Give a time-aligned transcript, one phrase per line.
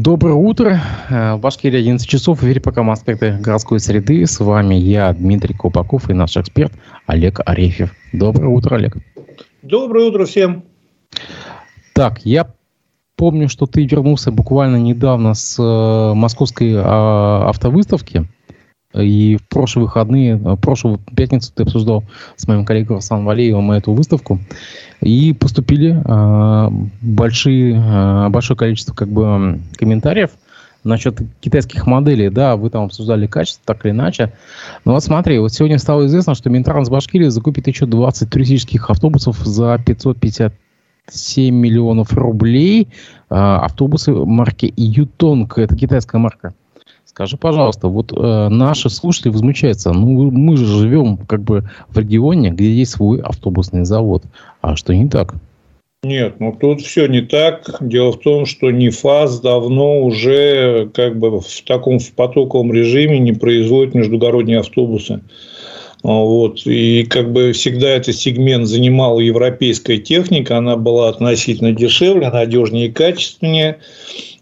[0.00, 0.80] Доброе утро.
[1.10, 2.38] Э, в Башкирии 11 часов.
[2.38, 4.24] В эфире программа «Аспекты городской среды».
[4.26, 6.72] С вами я, Дмитрий Купаков, и наш эксперт
[7.06, 7.92] Олег Арефьев.
[8.12, 8.96] Доброе утро, Олег.
[9.62, 10.62] Доброе утро всем.
[11.94, 12.54] Так, я
[13.16, 18.28] помню, что ты вернулся буквально недавно с э, московской э, автовыставки.
[18.94, 22.04] И в прошлые выходные, в прошлую пятницу ты обсуждал
[22.36, 24.38] с моим коллегой Русланом Валеевым эту выставку.
[25.02, 26.70] И поступили э,
[27.02, 30.30] большие, э, большое количество как бы, комментариев
[30.84, 32.30] насчет китайских моделей.
[32.30, 34.32] Да, вы там обсуждали качество, так или иначе.
[34.86, 39.36] Но вот смотри, вот сегодня стало известно, что Минтранс Башкирии закупит еще 20 туристических автобусов
[39.36, 42.88] за 557 миллионов рублей.
[43.28, 46.54] Э, автобусы марки Ютонг, это китайская марка.
[47.18, 49.90] Скажи, пожалуйста, вот э, наши слушатели возмущаются.
[49.90, 54.22] Ну, мы же живем как бы в регионе, где есть свой автобусный завод.
[54.60, 55.34] А что не так?
[56.04, 57.78] Нет, ну тут все не так.
[57.80, 63.32] Дело в том, что НИФАС давно уже как бы в таком в потоковом режиме не
[63.32, 65.20] производит междугородние автобусы.
[66.04, 66.64] А, вот.
[66.66, 72.92] И как бы всегда этот сегмент занимала европейская техника, она была относительно дешевле, надежнее и
[72.92, 73.78] качественнее.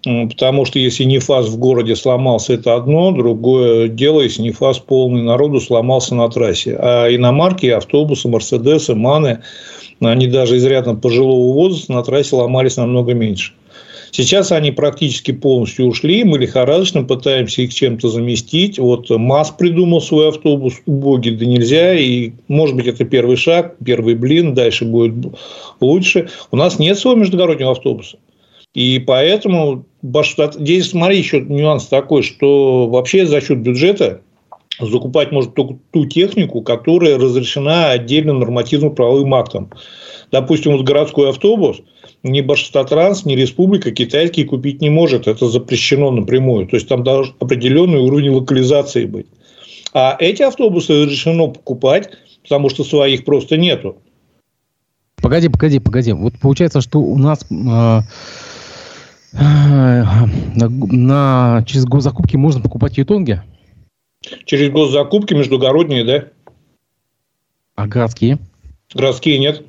[0.07, 5.61] Потому что если нефас в городе сломался, это одно, другое дело, если нефас полный народу
[5.61, 6.77] сломался на трассе.
[6.79, 9.41] А иномарки, автобусы, Мерседесы, Маны,
[10.01, 13.53] они даже изрядно пожилого возраста на трассе ломались намного меньше.
[14.13, 18.79] Сейчас они практически полностью ушли, мы лихорадочно пытаемся их чем-то заместить.
[18.79, 24.15] Вот МАЗ придумал свой автобус, убогий да нельзя, и может быть это первый шаг, первый
[24.15, 25.35] блин, дальше будет
[25.81, 26.29] лучше.
[26.53, 28.19] У нас нет своего междугороднего автобуса.
[28.77, 34.21] И поэтому здесь, смотри, еще нюанс такой, что вообще за счет бюджета
[34.79, 39.71] закупать может только ту технику, которая разрешена отдельным нормативно-правовым актом.
[40.31, 41.79] Допустим, вот городской автобус
[42.23, 45.27] ни Башстатранс, ни Республика китайский купить не может.
[45.27, 46.67] Это запрещено напрямую.
[46.67, 49.27] То есть, там должен определенный уровень локализации быть.
[49.95, 52.11] А эти автобусы разрешено покупать,
[52.43, 53.97] потому что своих просто нету.
[55.23, 56.13] Погоди, погоди, погоди.
[56.13, 58.01] Вот получается, что у нас э,
[59.39, 63.43] на, на, через госзакупки можно покупать ютонги?
[64.45, 66.29] Через госзакупки междугородние, да.
[67.75, 68.39] А городские?
[68.95, 69.65] Городские нет.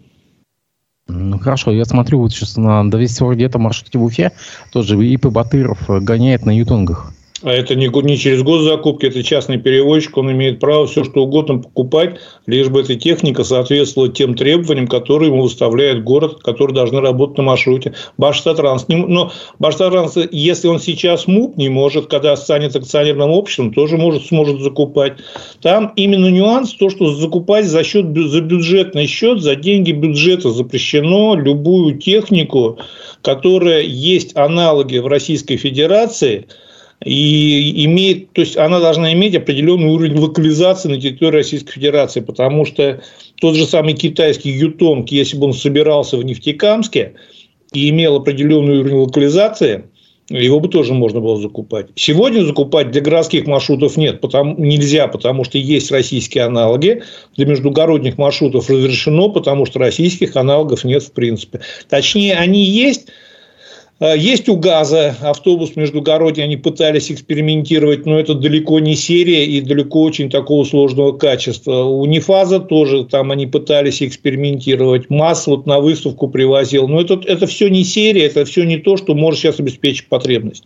[1.08, 4.32] Ну хорошо, я смотрю вот сейчас на 240 где-то маршруте в Уфе,
[4.72, 7.14] тоже ИП Батыров гоняет на ютонгах.
[7.44, 11.60] А это не, не через госзакупки, это частный перевозчик, он имеет право все что угодно
[11.60, 12.16] покупать,
[12.48, 17.44] лишь бы эта техника соответствовала тем требованиям, которые ему выставляет город, который должны работать на
[17.44, 17.94] маршруте.
[18.18, 23.98] Башстатранс, не, но Башстатранс, если он сейчас МУП не может, когда станет акционерным обществом, тоже
[23.98, 25.18] может, сможет закупать.
[25.62, 31.36] Там именно нюанс, то, что закупать за счет за бюджетный счет, за деньги бюджета запрещено
[31.36, 32.80] любую технику,
[33.22, 36.48] которая есть аналоги в Российской Федерации–
[37.04, 42.66] и имеет, то есть она должна иметь определенный уровень локализации на территории Российской Федерации, потому
[42.66, 43.02] что
[43.40, 47.14] тот же самый китайский Ютонг, если бы он собирался в Нефтекамске
[47.72, 49.86] и имел определенный уровень локализации,
[50.30, 51.88] его бы тоже можно было закупать.
[51.96, 57.04] Сегодня закупать для городских маршрутов нет, потому, нельзя, потому что есть российские аналоги.
[57.38, 61.62] Для междугородних маршрутов разрешено, потому что российских аналогов нет в принципе.
[61.88, 63.08] Точнее, они есть,
[64.00, 70.04] есть у ГАЗа автобус междугородний, они пытались экспериментировать, но это далеко не серия и далеко
[70.04, 71.84] очень такого сложного качества.
[71.84, 75.10] У Нефаза тоже там они пытались экспериментировать.
[75.10, 76.88] МАЗ вот на выставку привозил.
[76.88, 80.66] Но это, это все не серия, это все не то, что может сейчас обеспечить потребность.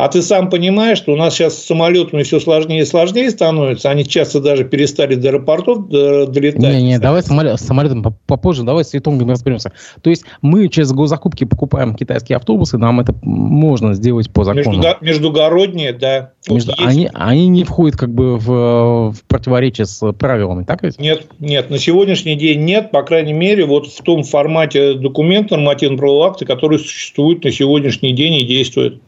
[0.00, 3.90] А ты сам понимаешь, что у нас сейчас с самолетами все сложнее и сложнее становится.
[3.90, 6.62] Они часто даже перестали до аэропортов долетать.
[6.62, 9.72] Не, не, давай самолет, с самолетом попозже, давай с итогами разберемся.
[10.00, 14.78] То есть мы через госзакупки покупаем китайские автобусы, нам это можно сделать по закону.
[14.78, 16.32] Между, междугородние, да.
[16.48, 20.98] Между, вот они, они не входят как бы в, в противоречие с правилами, так ведь?
[20.98, 26.28] Нет, нет, на сегодняшний день нет, по крайней мере, вот в том формате документа нормативно-правового
[26.28, 29.02] акта, который существует на сегодняшний день и действует.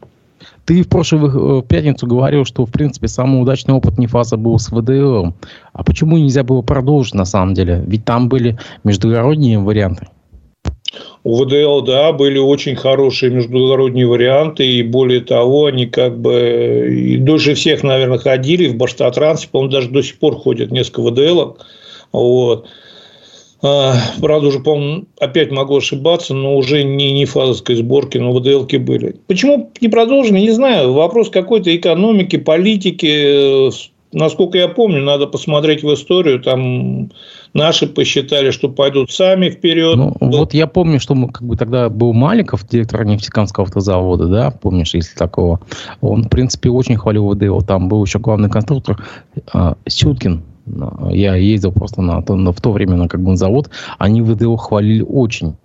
[0.65, 4.69] Ты в прошлую э, пятницу говорил, что, в принципе, самый удачный опыт Нефаса был с
[4.71, 5.33] ВДЛ.
[5.73, 7.83] А почему нельзя было продолжить, на самом деле?
[7.85, 10.07] Ведь там были междугородние варианты.
[11.23, 17.17] У ВДЛ, да, были очень хорошие междугородние варианты, и более того, они как бы и
[17.17, 21.57] дольше всех, наверное, ходили в Баштатрансе, по-моему, даже до сих пор ходят несколько ВДЛ.
[22.11, 22.67] Вот.
[23.65, 28.67] А, правда, уже, по-моему, опять могу ошибаться, но уже не, не фазовской сборки, но вдл
[28.79, 29.15] были.
[29.27, 30.91] Почему не продолжены, не знаю.
[30.91, 33.71] Вопрос какой-то экономики, политики.
[34.11, 37.09] насколько я помню, надо посмотреть в историю, там
[37.53, 39.95] наши посчитали, что пойдут сами вперед.
[39.95, 40.35] Ну, вот.
[40.35, 44.93] вот я помню, что мы, как бы тогда был Маликов, директор нефтекамского автозавода, да, помнишь,
[44.93, 45.61] если такого.
[46.01, 47.61] Он, в принципе, очень хвалил ВДО.
[47.61, 49.01] Там был еще главный конструктор
[49.53, 50.43] э, Сюткин,
[51.11, 55.01] я ездил просто на, на, в то время на, как бы, завод, они ВДО хвалили
[55.01, 55.55] очень.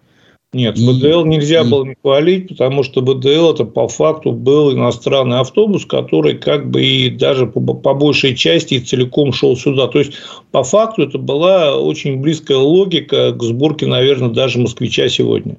[0.55, 1.69] Нет, и, ВДЛ нельзя и...
[1.69, 6.83] было не хвалить, потому что ВДЛ это по факту был иностранный автобус, который как бы
[6.83, 9.89] и даже по, по большей части целиком шел сюда.
[9.89, 10.13] То есть
[10.51, 15.57] по факту это была очень близкая логика к сборке, наверное, даже москвича сегодня.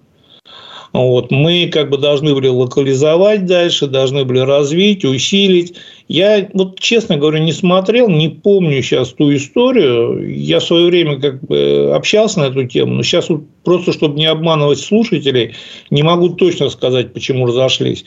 [0.93, 1.29] Вот.
[1.31, 5.75] Мы как бы должны были локализовать дальше, должны были развить, усилить.
[6.07, 10.27] Я, вот честно говоря, не смотрел, не помню сейчас ту историю.
[10.27, 14.17] Я в свое время как бы общался на эту тему, но сейчас вот просто, чтобы
[14.17, 15.53] не обманывать слушателей,
[15.91, 18.05] не могу точно сказать, почему разошлись.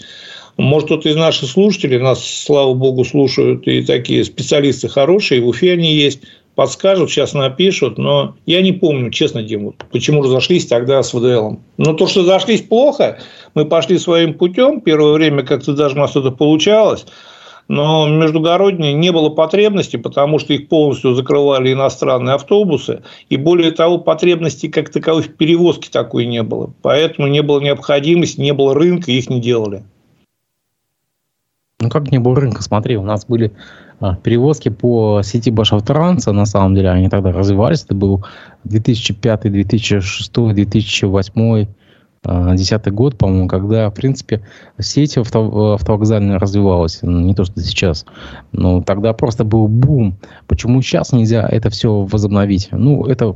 [0.59, 5.73] Может, кто-то из наших слушателей, нас, слава богу, слушают и такие специалисты хорошие, в Уфе
[5.73, 6.21] они есть,
[6.55, 11.57] подскажут, сейчас напишут, но я не помню, честно, Дима, почему разошлись тогда с ВДЛ.
[11.79, 13.19] Но то, что разошлись плохо,
[13.55, 17.07] мы пошли своим путем, первое время как-то даже у нас это получалось,
[17.69, 23.99] но междугородние не было потребности, потому что их полностью закрывали иностранные автобусы, и более того,
[23.99, 26.73] потребности как таковой в перевозке такой не было.
[26.83, 29.85] Поэтому не было необходимости, не было рынка, их не делали.
[31.81, 32.63] Ну, как не было рынка?
[32.63, 33.53] Смотри, у нас были
[34.23, 37.85] перевозки по сети Башавтранса, на самом деле, они тогда развивались.
[37.85, 38.25] Это был
[38.65, 41.67] 2005, 2006, 2008,
[42.25, 44.43] 2010 год, по-моему, когда, в принципе,
[44.79, 48.07] сеть авто, автовокзальная развивалась, не то, что сейчас.
[48.53, 50.17] Но тогда просто был бум.
[50.47, 52.69] Почему сейчас нельзя это все возобновить?
[52.71, 53.35] Ну, это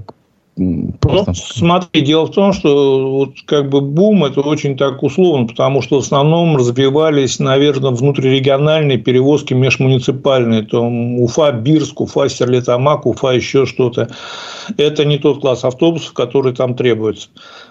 [0.56, 1.32] Просто.
[1.32, 5.82] Ну, смотри, дело в том, что вот как бы бум это очень так условно, потому
[5.82, 10.62] что в основном развивались, наверное, внутрирегиональные перевозки межмуниципальные.
[10.62, 14.08] Там Уфа, Бирск, Уфа, Стерлитамак, Уфа, еще что-то.
[14.78, 17.28] Это не тот класс автобусов, который там требуется.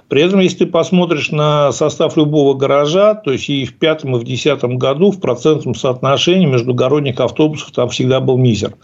[0.07, 4.19] При этом, если ты посмотришь на состав любого гаража, то есть и в пятом, и
[4.19, 8.75] в десятом году в процентном соотношении междугородних автобусов там всегда был мизер.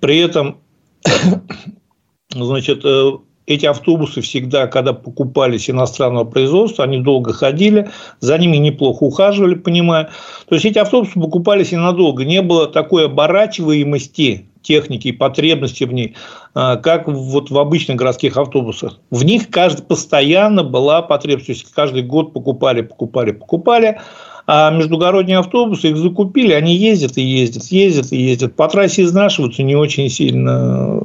[0.00, 0.56] При этом
[2.34, 3.10] значит, э,
[3.46, 10.08] эти автобусы всегда, когда покупались иностранного производства, они долго ходили, за ними неплохо ухаживали, понимаю.
[10.48, 16.16] То есть эти автобусы покупались ненадолго, не было такой оборачиваемости техники и потребности в ней,
[16.54, 18.98] а, как вот в обычных городских автобусах.
[19.10, 24.00] В них каждый, постоянно была потребность, то есть каждый год покупали, покупали, покупали,
[24.46, 28.56] а междугородние автобусы их закупили, они ездят и ездят, ездят и ездят.
[28.56, 31.02] По трассе изнашиваются не очень сильно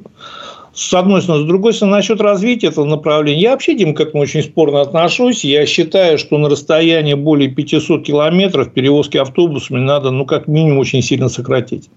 [0.80, 1.44] с одной стороны.
[1.44, 3.42] С другой стороны, насчет развития этого направления.
[3.42, 5.44] Я вообще, Дим, к этому очень спорно отношусь.
[5.44, 11.02] Я считаю, что на расстоянии более 500 километров перевозки автобусами надо, ну, как минимум, очень
[11.02, 11.90] сильно сократить.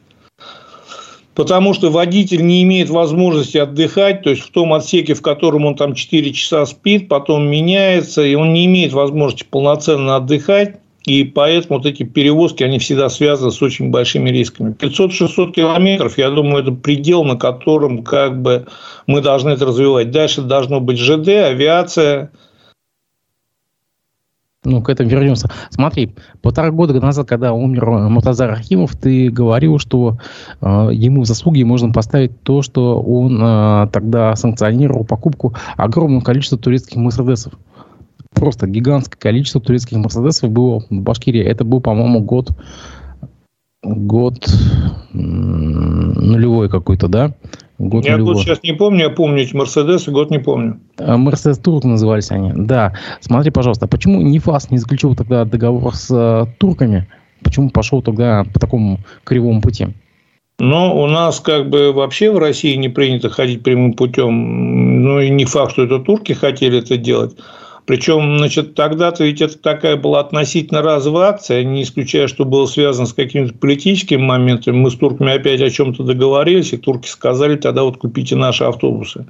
[1.34, 5.76] Потому что водитель не имеет возможности отдыхать, то есть в том отсеке, в котором он
[5.76, 10.81] там 4 часа спит, потом меняется, и он не имеет возможности полноценно отдыхать.
[11.04, 14.72] И поэтому вот эти перевозки, они всегда связаны с очень большими рисками.
[14.72, 18.66] 500-600 километров, я думаю, это предел, на котором как бы
[19.06, 20.10] мы должны это развивать.
[20.10, 22.31] Дальше должно быть ЖД, авиация,
[24.64, 25.50] ну, к этому вернемся.
[25.70, 30.19] Смотри, полтора года назад, когда умер Муртазар Архимов, ты говорил, что
[30.60, 36.58] э, ему в заслуги можно поставить то, что он э, тогда санкционировал покупку огромного количества
[36.58, 37.54] турецких Мерседесов
[38.43, 41.44] просто гигантское количество турецких Мерседесов было в Башкирии.
[41.44, 42.50] Это был, по-моему, год
[43.85, 44.45] год
[45.12, 47.35] нулевой какой-то, да?
[47.78, 48.35] Год я нулевой.
[48.35, 50.81] год сейчас не помню, я помню эти Мерседесы, год не помню.
[50.99, 52.95] А, Мерседес Турк назывались они, да.
[53.21, 57.07] Смотри, пожалуйста, почему НИФАС не заключил тогда договор с uh, турками?
[57.45, 59.87] Почему пошел тогда по такому кривому пути?
[60.59, 65.05] Но у нас как бы вообще в России не принято ходить прямым путем.
[65.05, 67.37] Ну и не факт, что это турки хотели это делать.
[67.85, 73.07] Причем, значит, тогда-то ведь это такая была относительно разовая акция, не исключая, что было связано
[73.07, 74.77] с какими-то политическими моментами.
[74.77, 79.27] Мы с турками опять о чем-то договорились, и турки сказали, тогда вот купите наши автобусы.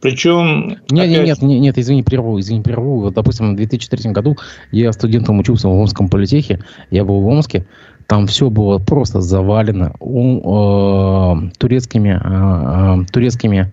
[0.00, 0.78] Причем...
[0.90, 1.26] Нет, опять...
[1.26, 3.00] нет, нет, нет, извини, прерву, извини, прерву.
[3.00, 4.36] Вот, допустим, в 2003 году
[4.70, 6.60] я студентом учился в Омском политехе,
[6.90, 7.66] я был в Омске,
[8.06, 13.72] там все было просто завалено э, турецкими, э, турецкими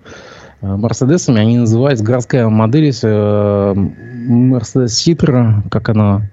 [0.62, 6.30] Мерседесами, они называются городская модель э, Мерседес Ситра, как она,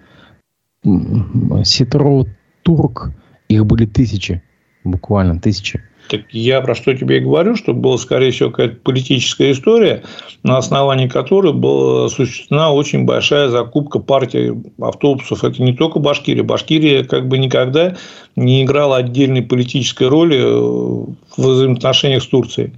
[1.65, 2.27] Ситро
[2.63, 3.11] Турк,
[3.49, 4.43] их были тысячи,
[4.85, 5.83] буквально тысячи.
[6.09, 10.05] Так я про что тебе и говорю, что была, скорее всего, какая-то политическая история,
[10.43, 15.45] на основании которой была осуществлена очень большая закупка партии автобусов.
[15.45, 16.43] Это не только Башкирия.
[16.43, 17.97] Башкирия как бы никогда
[18.37, 22.73] не играла отдельной политической роли в взаимоотношениях с Турцией.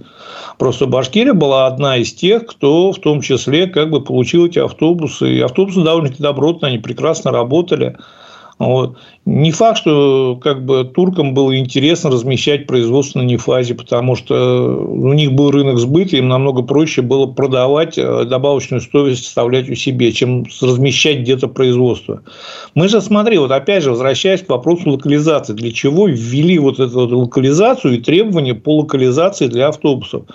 [0.57, 5.35] Просто Башкирия была одна из тех, кто в том числе как бы получил эти автобусы.
[5.35, 7.95] И автобусы довольно-таки добротно, они прекрасно работали.
[8.61, 8.97] Вот.
[9.25, 15.13] Не факт, что как бы туркам было интересно размещать производство на Нефазе, потому что у
[15.13, 20.11] них был рынок сбыта, им намного проще было продавать э, добавочную стоимость оставлять у себя,
[20.11, 22.21] чем размещать где-то производство.
[22.75, 27.07] Мы же, смотри, вот опять же, возвращаясь к вопросу локализации, для чего ввели вот эту
[27.07, 30.25] вот локализацию и требования по локализации для автобусов?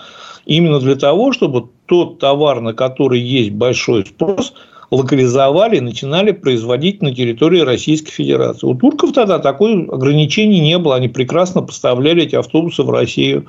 [0.45, 4.53] Именно для того, чтобы тот товар, на который есть большой спрос–
[4.91, 8.67] локализовали и начинали производить на территории Российской Федерации.
[8.67, 10.95] У турков тогда такой ограничений не было.
[10.95, 13.45] Они прекрасно поставляли эти автобусы в Россию.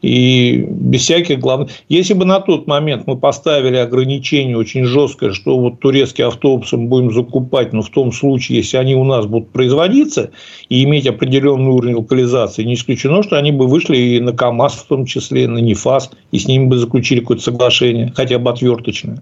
[0.00, 1.70] И без всяких главных...
[1.88, 6.86] Если бы на тот момент мы поставили ограничение очень жесткое, что вот турецкие автобусы мы
[6.86, 10.30] будем закупать, но в том случае, если они у нас будут производиться
[10.68, 14.86] и иметь определенный уровень локализации, не исключено, что они бы вышли и на КАМАЗ в
[14.86, 19.20] том числе, на НИФАС, и с ними бы заключили какое-то соглашение, хотя бы отверточное.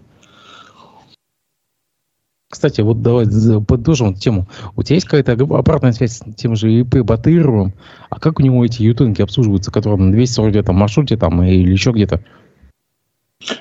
[2.48, 3.26] Кстати, вот давай
[3.66, 4.46] подложим эту тему.
[4.76, 7.74] У тебя есть какая-то обратная связь с тем же ИП Батыровым?
[8.08, 11.90] А как у него эти ютунги обслуживаются, которые на 240 там, маршруте там, или еще
[11.90, 12.22] где-то?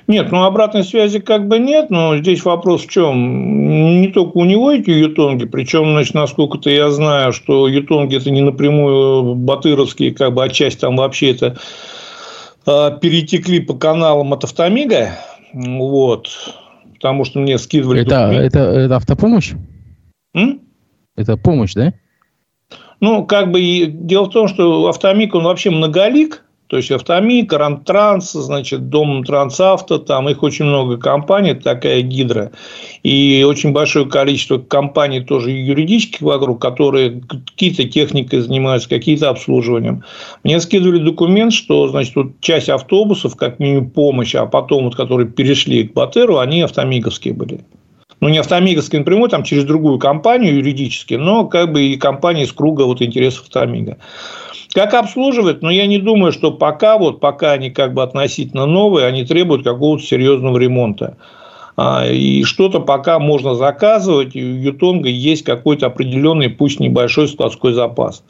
[0.07, 4.01] Нет, ну обратной связи как бы нет, но здесь вопрос в чем?
[4.01, 8.41] Не только у него эти ютонги, причем, значит, насколько-то я знаю, что ютонги это не
[8.41, 11.57] напрямую батыровские, как бы отчасти там вообще это
[12.65, 15.17] э, перетекли по каналам от Автомига,
[15.53, 16.29] вот,
[16.95, 19.53] потому что мне скидывали это, это, это автопомощь?
[20.33, 20.61] М?
[21.15, 21.93] Это помощь, да?
[22.99, 28.31] Ну, как бы дело в том, что автомик, он вообще многолик, то есть Автомик, Рантранс,
[28.31, 32.51] значит, Дом Трансавто, там их очень много компаний, такая гидра.
[33.03, 40.03] И очень большое количество компаний тоже юридических вокруг, которые какие-то техникой занимаются, какие-то обслуживанием.
[40.43, 45.27] Мне скидывали документ, что значит, вот часть автобусов, как минимум помощь, а потом вот, которые
[45.27, 47.59] перешли к Батеру, они автомиговские были
[48.21, 52.53] ну, не автомиговские напрямую, там через другую компанию юридически, но как бы и компании из
[52.53, 53.97] круга вот интересов автомига.
[54.75, 55.61] Как обслуживать?
[55.61, 59.63] Ну, я не думаю, что пока, вот, пока они как бы относительно новые, они требуют
[59.63, 61.15] какого-то серьезного ремонта.
[61.77, 67.71] А, и что-то пока можно заказывать, и у Ютонга есть какой-то определенный, пусть небольшой складской
[67.71, 68.21] запас.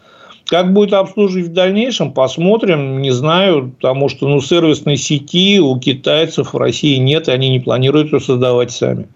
[0.46, 3.02] Как будет обслуживать в дальнейшем, посмотрим.
[3.02, 7.60] Не знаю, потому что ну, сервисной сети у китайцев в России нет, и они не
[7.60, 9.08] планируют ее создавать сами.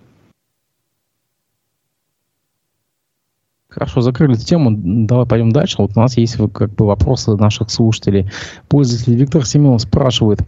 [3.80, 4.72] Хорошо, закрыли эту тему.
[4.76, 5.78] Давай пойдем дальше.
[5.78, 8.30] Вот у нас есть как бы вопросы наших слушателей.
[8.68, 10.42] Пользователь Виктор Семенов спрашивает.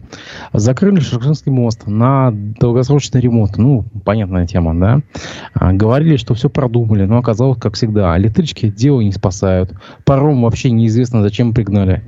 [0.52, 3.56] Закрыли Шершинский мост на долгосрочный ремонт.
[3.56, 5.00] Ну, понятная тема, да?
[5.54, 8.18] А, говорили, что все продумали, но оказалось, как всегда.
[8.18, 9.72] Электрички дело не спасают.
[10.04, 12.04] Паром вообще неизвестно, зачем пригнали.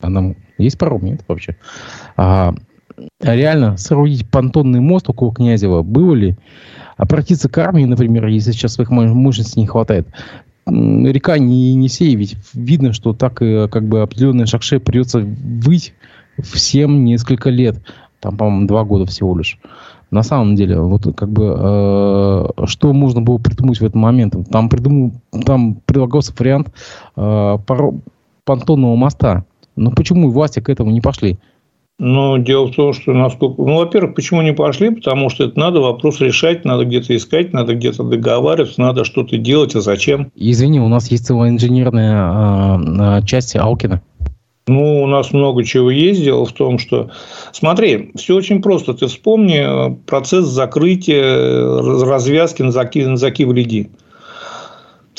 [0.00, 1.04] А нам есть паром?
[1.04, 1.56] Нет вообще.
[2.16, 2.54] А,
[3.20, 6.36] реально, соорудить понтонный мост около Князева было ли?
[6.98, 10.08] обратиться к армии, например, если сейчас своих мощностей не хватает
[10.68, 15.94] река не Енисей, ведь видно, что так э, как бы определенный шакше придется выть
[16.38, 17.80] всем несколько лет.
[18.20, 19.58] Там, по-моему, два года всего лишь.
[20.10, 24.34] На самом деле, вот как бы э, что можно было придумать в этот момент?
[24.50, 25.12] Там, придумал,
[25.44, 26.72] там предлагался вариант
[27.16, 27.58] э,
[28.44, 29.44] понтонного моста.
[29.76, 31.38] Но почему власти к этому не пошли?
[31.98, 33.60] Но дело в том, что насколько...
[33.60, 34.90] Ну, во-первых, почему не пошли?
[34.90, 39.74] Потому что это надо вопрос решать, надо где-то искать, надо где-то договариваться, надо что-то делать,
[39.74, 40.30] а зачем?
[40.36, 44.00] Извини, у нас есть целая инженерная э, часть Алкина.
[44.68, 46.22] Ну, у нас много чего есть.
[46.22, 47.10] Дело в том, что...
[47.52, 48.94] Смотри, все очень просто.
[48.94, 51.24] Ты вспомни процесс закрытия,
[52.04, 52.70] развязки на
[53.16, 53.88] Заки-Валиди.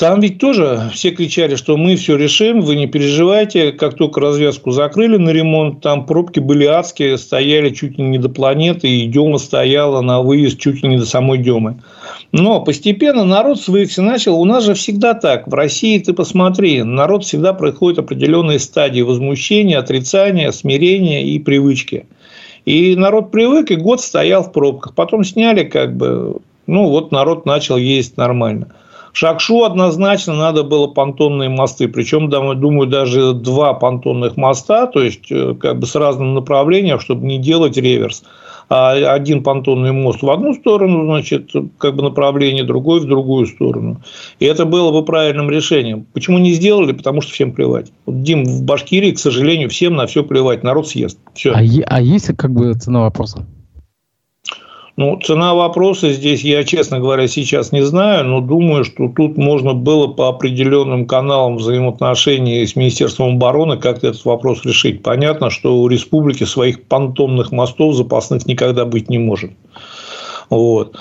[0.00, 3.70] Там ведь тоже все кричали, что мы все решим, вы не переживайте.
[3.70, 8.30] Как только развязку закрыли на ремонт, там пробки были адские, стояли чуть ли не до
[8.30, 11.82] планеты, и Дема стояла на выезд чуть ли не до самой Демы.
[12.32, 14.40] Но постепенно народ свыкся начал.
[14.40, 15.46] У нас же всегда так.
[15.46, 22.06] В России ты посмотри, народ всегда проходит определенные стадии возмущения, отрицания, смирения и привычки.
[22.64, 24.94] И народ привык, и год стоял в пробках.
[24.94, 28.72] Потом сняли, как бы, ну вот народ начал ездить нормально.
[29.12, 31.88] Шакшу однозначно надо было понтонные мосты.
[31.88, 37.26] Причем, думаю, даже два понтонных моста, то есть э, как бы с разным направлением, чтобы
[37.26, 38.22] не делать реверс.
[38.68, 44.00] а один понтонный мост в одну сторону, значит, как бы направление, другой в другую сторону.
[44.38, 46.06] И это было бы правильным решением.
[46.12, 46.92] Почему не сделали?
[46.92, 47.90] Потому что всем плевать.
[48.06, 50.62] Вот, Дим, в Башкирии, к сожалению, всем на все плевать.
[50.62, 51.18] Народ съест.
[51.34, 51.50] Все.
[51.52, 53.44] А, а есть как бы цена вопроса?
[55.00, 59.72] Ну, цена вопроса здесь, я, честно говоря, сейчас не знаю, но думаю, что тут можно
[59.72, 65.02] было по определенным каналам взаимоотношений с Министерством обороны как-то этот вопрос решить.
[65.02, 69.52] Понятно, что у республики своих понтонных мостов запасных никогда быть не может.
[70.50, 70.94] Вот.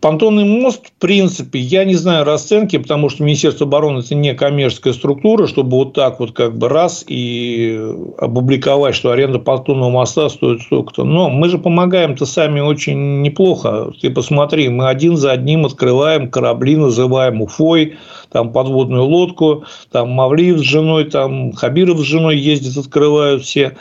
[0.00, 4.92] Понтонный мост, в принципе, я не знаю расценки, потому что Министерство обороны– это не коммерческая
[4.92, 7.76] структура, чтобы вот так вот как бы раз и
[8.16, 11.02] опубликовать, что аренда понтонного моста стоит столько-то.
[11.02, 13.90] Но мы же помогаем-то сами очень неплохо.
[14.00, 17.96] Ты посмотри, мы один за одним открываем корабли, называем Уфой,
[18.30, 23.76] там подводную лодку, там Мавлиев с женой, там Хабиров с женой ездят, открывают все.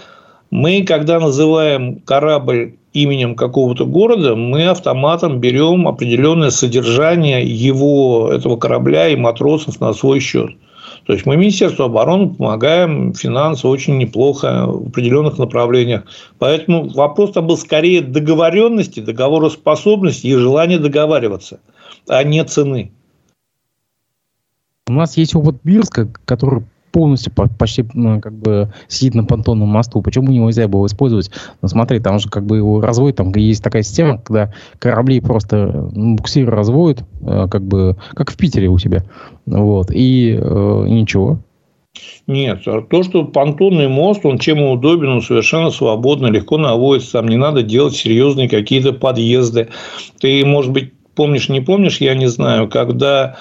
[0.50, 9.10] Мы, когда называем корабль именем какого-то города, мы автоматом берем определенное содержание его, этого корабля
[9.10, 10.52] и матросов на свой счет.
[11.06, 16.04] То есть мы Министерству обороны помогаем финансово очень неплохо в определенных направлениях.
[16.38, 21.60] Поэтому вопрос там был скорее договоренности, договороспособности и желания договариваться,
[22.10, 22.92] а не цены.
[24.88, 26.64] У нас есть опыт Бирска, который
[26.98, 30.02] полностью почти ну, как бы сидит на понтонном мосту.
[30.02, 31.30] Почему нельзя его использовать?
[31.62, 35.92] Ну, смотри, там же как бы его разводят, там есть такая система, когда корабли просто
[35.94, 39.04] ну, буксиры разводят, э, как бы, как в Питере у тебя.
[39.46, 41.38] Вот, и, э, ничего.
[42.26, 47.28] Нет, а то, что понтонный мост, он чем удобен, он совершенно свободно, легко наводится, там
[47.28, 49.68] не надо делать серьезные какие-то подъезды.
[50.20, 53.38] Ты, может быть, помнишь, не помнишь, я не знаю, когда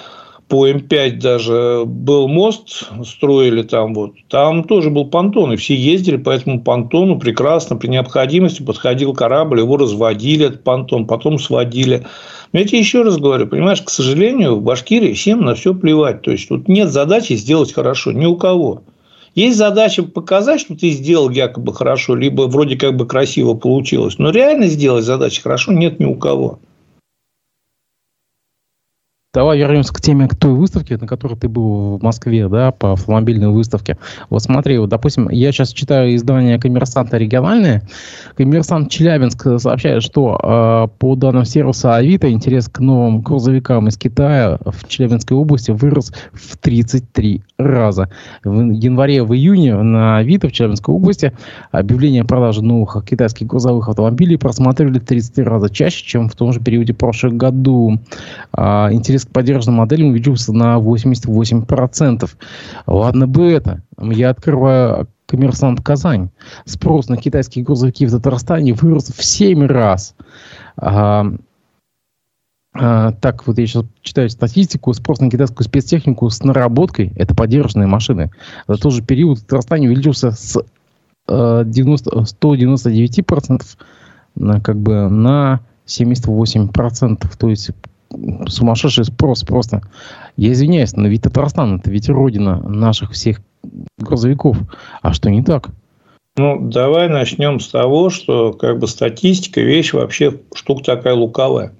[0.47, 6.17] по М5 даже был мост, строили там вот, там тоже был понтон, и все ездили
[6.17, 12.05] по этому понтону прекрасно, при необходимости подходил корабль, его разводили, этот понтон, потом сводили.
[12.53, 16.21] Но я тебе еще раз говорю, понимаешь, к сожалению, в Башкирии всем на все плевать.
[16.21, 18.83] То есть, тут нет задачи сделать хорошо ни у кого.
[19.35, 24.17] Есть задача показать, что ты сделал якобы хорошо, либо вроде как бы красиво получилось.
[24.17, 26.59] Но реально сделать задачи хорошо нет ни у кого.
[29.37, 32.93] Давай вернемся к теме к той выставке, на которой ты был в Москве, да, по
[32.93, 33.99] автомобильной выставке.
[34.31, 37.83] Вот смотри, вот, допустим, я сейчас читаю издание «Коммерсанта региональное».
[38.35, 44.57] «Коммерсант Челябинск» сообщает, что э, по данным сервиса Авито интерес к новым грузовикам из Китая
[44.65, 48.09] в Челябинской области вырос в 33 раза.
[48.43, 51.31] В январе, в июне на Авито в Челябинской области
[51.69, 56.59] объявление о продаже новых китайских грузовых автомобилей просматривали 33 раза чаще, чем в том же
[56.59, 57.99] периоде прошлого году.
[58.57, 62.29] Э, интерес поддержанным моделям увеличился на 88%.
[62.87, 63.81] Ладно бы это.
[63.99, 66.29] Я открываю коммерсант Казань.
[66.65, 70.15] Спрос на китайские грузовики в Татарстане вырос в 7 раз.
[70.77, 71.25] А,
[72.73, 74.93] а, так, вот я сейчас читаю статистику.
[74.93, 78.31] Спрос на китайскую спецтехнику с наработкой, это поддержанные машины,
[78.67, 80.63] за тот же период в Татарстане увеличился с
[81.27, 83.61] 90, 199%
[84.35, 87.37] на, как бы, на 78%.
[87.37, 87.71] То есть
[88.47, 89.81] сумасшедший спрос просто.
[90.35, 93.41] Я извиняюсь, но ведь Татарстан это ведь родина наших всех
[93.97, 94.57] грузовиков.
[95.01, 95.69] А что не так?
[96.37, 101.73] Ну, давай начнем с того, что как бы статистика вещь вообще штука такая лукавая.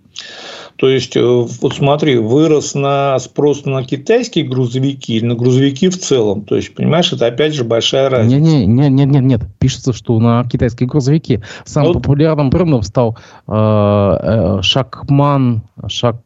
[0.78, 5.98] То есть, э, вот смотри, вырос на спрос на китайские грузовики или на грузовики в
[5.98, 6.44] целом.
[6.44, 8.40] То есть, понимаешь, это опять же большая разница.
[8.40, 9.42] Нет, нет, нет, нет, нет.
[9.58, 12.04] Пишется, что на китайские грузовики самым вот.
[12.04, 16.18] популярным брендом стал э, э, Шакман, Шак,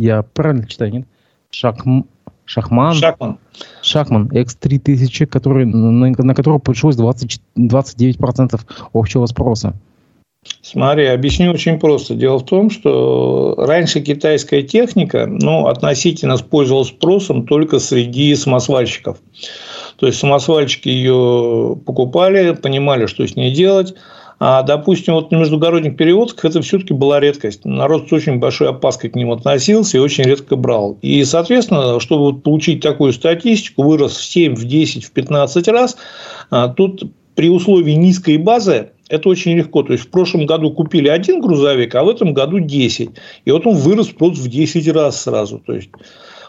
[0.00, 1.06] я правильно читаю, нет?
[1.50, 1.84] Шак,
[2.44, 2.94] Шахман.
[2.94, 3.38] Шахман.
[3.82, 8.60] Шахман X3000, который, на, на которого пришлось 20, 29%
[8.92, 9.74] общего спроса.
[10.62, 12.14] Смотри, объясню очень просто.
[12.14, 19.18] Дело в том, что раньше китайская техника ну, относительно пользовалась спросом только среди самосвальщиков.
[19.96, 23.94] То есть самосвальщики ее покупали, понимали, что с ней делать.
[24.40, 27.64] А, допустим, вот на междугородних перевозках это все-таки была редкость.
[27.64, 30.98] Народ с очень большой опаской к ним относился и очень редко брал.
[31.02, 35.96] И, соответственно, чтобы получить такую статистику, вырос в 7, в 10, в 15 раз,
[36.50, 37.02] а, тут
[37.34, 39.82] при условии низкой базы это очень легко.
[39.82, 43.10] То есть, в прошлом году купили один грузовик, а в этом году 10.
[43.44, 45.58] И вот он вырос просто в 10 раз сразу.
[45.58, 45.90] То есть,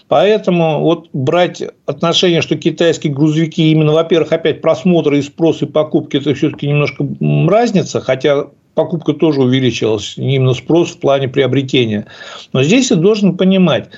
[0.09, 6.17] Поэтому вот брать отношение, что китайские грузовики именно, во-первых, опять просмотры и спрос и покупки,
[6.17, 7.07] это все-таки немножко
[7.49, 12.05] разница, хотя покупка тоже увеличилась, именно спрос в плане приобретения.
[12.51, 13.89] Но здесь ты должен понимать,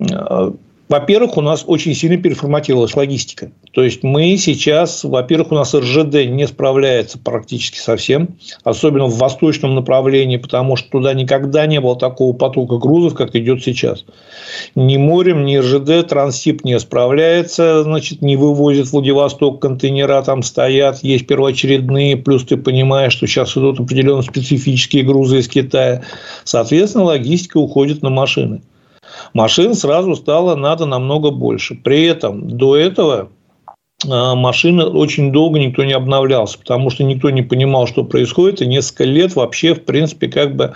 [0.00, 0.50] э,
[0.88, 3.50] во-первых, у нас очень сильно переформатировалась логистика.
[3.72, 9.74] То есть мы сейчас, во-первых, у нас РЖД не справляется практически совсем, особенно в восточном
[9.74, 14.04] направлении, потому что туда никогда не было такого потока грузов, как идет сейчас.
[14.74, 21.02] Ни морем, ни РЖД, Транссиб не справляется, значит, не вывозит в Владивосток контейнера, там стоят,
[21.02, 26.02] есть первоочередные, плюс ты понимаешь, что сейчас идут определенно специфические грузы из Китая.
[26.44, 28.60] Соответственно, логистика уходит на машины
[29.32, 31.74] машин сразу стало надо намного больше.
[31.74, 33.30] При этом до этого
[34.08, 38.66] а, машины очень долго никто не обновлялся, потому что никто не понимал, что происходит, и
[38.66, 40.74] несколько лет вообще, в принципе, как бы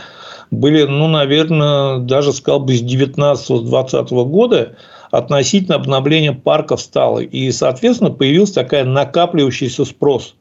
[0.51, 4.77] были, ну, наверное, даже сказал бы с 19-20 года
[5.11, 7.21] относительно обновления парков стало.
[7.21, 10.35] И, соответственно, появился такая накапливающийся спрос.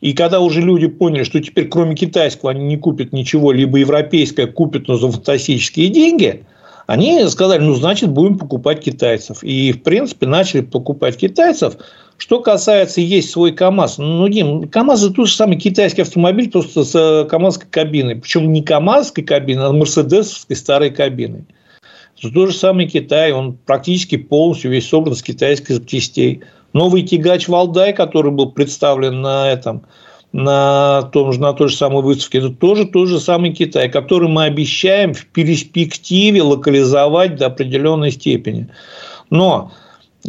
[0.00, 4.48] И когда уже люди поняли, что теперь кроме китайского они не купят ничего, либо европейское
[4.48, 6.44] купят, но за фантастические деньги,
[6.86, 9.42] они сказали, ну, значит, будем покупать китайцев.
[9.42, 11.76] И, в принципе, начали покупать китайцев.
[12.16, 13.98] Что касается есть свой КАМАЗ.
[13.98, 18.16] Ну, Дим, КАМАЗ– это тот же самый китайский автомобиль, просто с э, КАМАЗской кабиной.
[18.16, 21.46] Причем не КАМАЗской кабиной, а мерседесовской старой кабиной.
[22.20, 26.42] Тот же самый Китай, он практически полностью весь собран с китайских запчастей.
[26.72, 29.84] Новый тягач Валдай, который был представлен на этом–
[30.32, 34.28] на, том же, на той же самой выставке, это тоже тот же самый Китай, который
[34.28, 38.68] мы обещаем в перспективе локализовать до определенной степени.
[39.30, 39.72] Но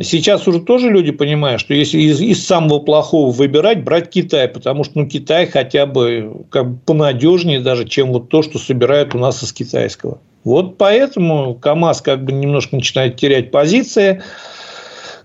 [0.01, 4.83] Сейчас уже тоже люди понимают, что если из, из самого плохого выбирать, брать Китай, потому
[4.83, 9.19] что ну, Китай хотя бы как бы понадежнее даже, чем вот то, что собирают у
[9.19, 10.17] нас из китайского.
[10.43, 14.23] Вот поэтому КАМАЗ как бы немножко начинает терять позиции.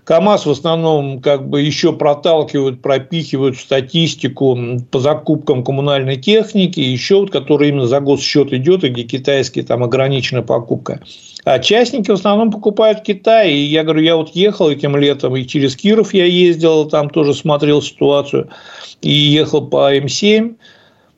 [0.09, 4.57] КАМАЗ в основном как бы еще проталкивают, пропихивают статистику
[4.89, 9.83] по закупкам коммунальной техники, еще вот, который именно за госсчет идет, и где китайские там
[9.83, 10.99] ограничена покупка.
[11.45, 13.55] А частники в основном покупают в Китае.
[13.55, 17.35] И я говорю, я вот ехал этим летом, и через Киров я ездил, там тоже
[17.35, 18.49] смотрел ситуацию,
[19.03, 20.55] и ехал по М7.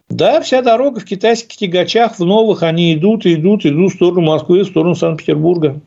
[0.10, 4.64] Да, вся дорога в китайских тягачах, в новых, они идут, идут, идут в сторону Москвы,
[4.64, 5.80] в сторону Санкт-Петербурга.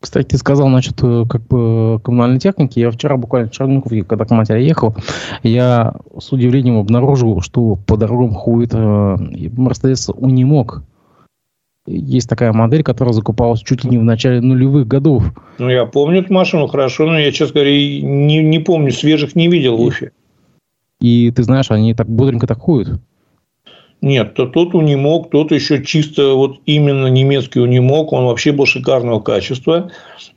[0.00, 2.78] Кстати, ты сказал насчет э, как бы коммунальной техники.
[2.78, 4.96] Я вчера буквально в Черникове, когда к матери ехал,
[5.42, 10.80] я с удивлением обнаружил, что по дорогам ходит э, Mercedes Unimog.
[11.86, 15.24] Есть такая модель, которая закупалась чуть ли не в начале нулевых годов.
[15.58, 19.48] Ну, я помню эту машину хорошо, но я, честно говоря, не, не помню, свежих не
[19.48, 20.12] видел в Уфе.
[21.00, 23.00] И ты знаешь, они так бодренько так ходят.
[24.02, 29.20] Нет, то тот унимог, тот еще чисто вот именно немецкий унимог, он вообще был шикарного
[29.20, 29.90] качества.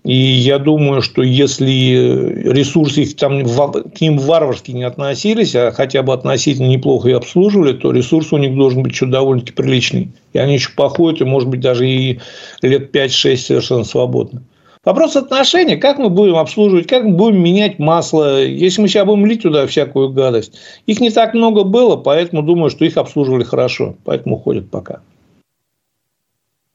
[0.03, 6.03] И я думаю, что если ресурсы их там к ним варварски не относились, а хотя
[6.03, 10.09] бы относительно неплохо и обслуживали, то ресурс у них должен быть что довольно-таки приличный.
[10.33, 12.19] И они еще походят, и, может быть, даже и
[12.61, 14.43] лет 5-6 совершенно свободно.
[14.85, 19.25] Вопрос отношения, как мы будем обслуживать, как мы будем менять масло, если мы сейчас будем
[19.25, 20.59] лить туда всякую гадость.
[20.87, 24.99] Их не так много было, поэтому думаю, что их обслуживали хорошо, поэтому уходят пока.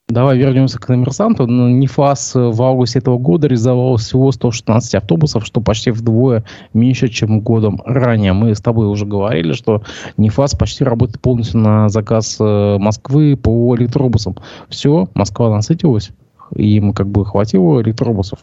[0.09, 1.44] Давай вернемся к коммерсанту.
[1.47, 7.83] НИФАС в августе этого года реализовал всего 116 автобусов, что почти вдвое меньше, чем годом
[7.85, 8.33] ранее.
[8.33, 9.83] Мы с тобой уже говорили, что
[10.16, 14.37] НИФАС почти работает полностью на заказ э, Москвы по электробусам.
[14.71, 16.11] Все, Москва насытилась
[16.55, 18.41] им как бы хватило электробусов?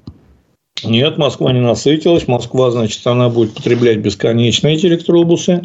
[0.83, 2.27] Нет, Москва не насытилась.
[2.27, 5.61] Москва, значит, она будет потреблять бесконечно эти электробусы.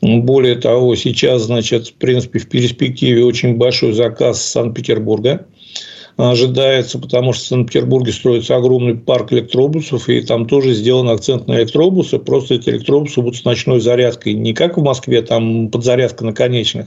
[0.00, 5.46] Более того, сейчас, значит, в принципе, в перспективе очень большой заказ Санкт-Петербурга
[6.16, 11.58] ожидается, потому что в Санкт-Петербурге строится огромный парк электробусов, и там тоже сделан акцент на
[11.58, 12.18] электробусы.
[12.18, 14.34] Просто эти электробусы будут с ночной зарядкой.
[14.34, 16.86] Не как в Москве, там подзарядка на конечных.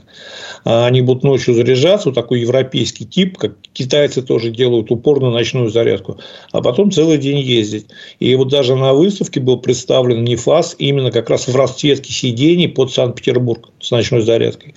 [0.64, 5.30] А они будут ночью заряжаться, вот такой европейский тип, как китайцы тоже делают упор на
[5.30, 6.18] ночную зарядку,
[6.52, 7.86] а потом целый день ездить.
[8.20, 12.92] И вот даже на выставке был представлен НИФАС именно как раз в расцветке сидений под
[12.92, 14.74] Санкт-Петербург с ночной зарядкой.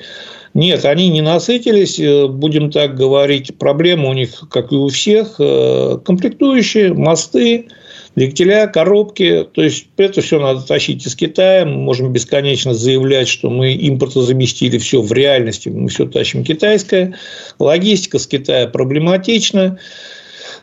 [0.53, 3.57] Нет, они не насытились, э, будем так говорить.
[3.57, 7.67] Проблема у них, как и у всех, э, комплектующие, мосты,
[8.15, 9.47] двигателя, коробки.
[9.53, 11.65] То есть, это все надо тащить из Китая.
[11.65, 15.01] Мы можем бесконечно заявлять, что мы импортозаместили все.
[15.01, 17.15] В реальности мы все тащим китайское.
[17.57, 19.79] Логистика с Китая проблематична.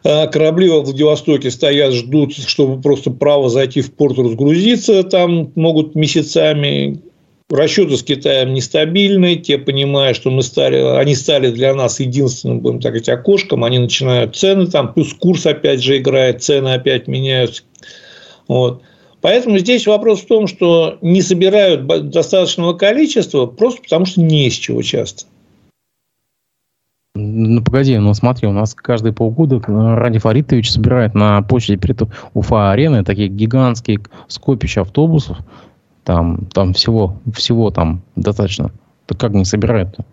[0.04, 5.02] Э, корабли во Владивостоке стоят, ждут, чтобы просто право зайти в порт разгрузиться.
[5.02, 7.00] Там могут месяцами
[7.50, 12.80] расчеты с Китаем нестабильны, те понимают, что мы стали, они стали для нас единственным, будем
[12.80, 17.62] так говорить, окошком, они начинают цены, там плюс курс опять же играет, цены опять меняются.
[18.46, 18.82] Вот.
[19.20, 24.54] Поэтому здесь вопрос в том, что не собирают достаточного количества просто потому, что не из
[24.54, 25.26] чего часто.
[27.20, 32.02] Ну, погоди, ну смотри, у нас каждые полгода э, Ради Фаритович собирает на площади перед
[32.32, 35.38] Уфа-арены такие гигантские скопища автобусов.
[36.04, 38.72] Там, там всего, всего там достаточно.
[39.06, 40.04] Так как не собирают-то?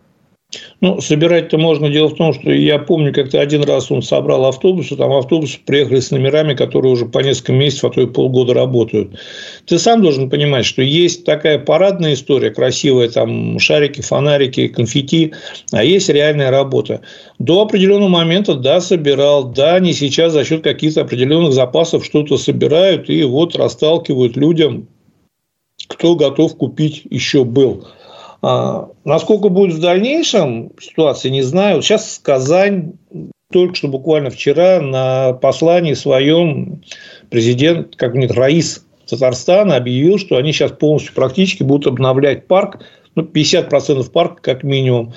[0.81, 1.89] Ну, собирать-то можно.
[1.89, 5.99] Дело в том, что я помню, как-то один раз он собрал автобусы, там автобусы приехали
[5.99, 9.17] с номерами, которые уже по несколько месяцев, а то и полгода работают.
[9.65, 15.33] Ты сам должен понимать, что есть такая парадная история, красивая, там шарики, фонарики, конфетти,
[15.71, 17.01] а есть реальная работа.
[17.39, 23.09] До определенного момента, да, собирал, да, не сейчас за счет каких-то определенных запасов что-то собирают
[23.09, 24.87] и вот расталкивают людям,
[25.87, 27.87] кто готов купить еще был.
[28.41, 31.81] А, насколько будет в дальнейшем ситуация, не знаю.
[31.81, 32.93] Сейчас Казань
[33.51, 36.83] только что буквально вчера на послании своем
[37.29, 42.79] президент, как говорит, Раис Татарстана объявил, что они сейчас полностью практически будут обновлять парк,
[43.15, 45.13] ну, 50% парка как минимум.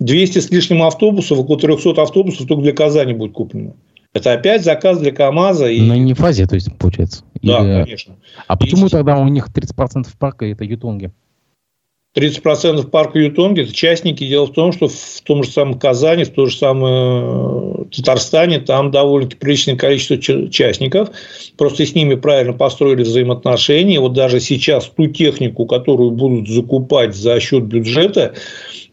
[0.00, 3.74] 200 с лишним автобусов, около 300 автобусов только для Казани будет куплено.
[4.14, 5.68] Это опять заказ для КАМАЗа.
[5.68, 5.80] И...
[5.80, 7.24] На не фазе, то есть, получается.
[7.42, 7.84] Да, Или...
[7.84, 8.16] конечно.
[8.46, 8.58] А и...
[8.58, 11.12] почему тогда у них 30% парка это ютонги?
[12.16, 14.26] 30% парка Ютонги– это частники.
[14.26, 18.60] Дело в том, что в том же самом Казани, в том же самом э, Татарстане
[18.60, 21.10] там довольно приличное количество частников.
[21.56, 24.00] Просто с ними правильно построили взаимоотношения.
[24.00, 28.34] Вот даже сейчас ту технику, которую будут закупать за счет бюджета,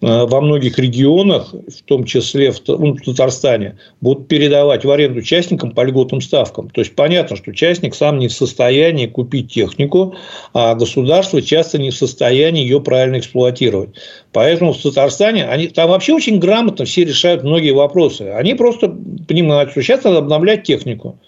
[0.01, 5.71] Э, во многих регионах, в том числе ну, в Татарстане, будут передавать в аренду частникам
[5.71, 6.69] по льготным ставкам.
[6.69, 10.15] То есть понятно, что частник сам не в состоянии купить технику,
[10.53, 13.91] а государство часто не в состоянии ее правильно эксплуатировать.
[14.31, 18.23] Поэтому в Татарстане они там вообще очень грамотно все решают многие вопросы.
[18.35, 18.89] Они просто
[19.27, 21.19] понимают, что сейчас надо обновлять технику.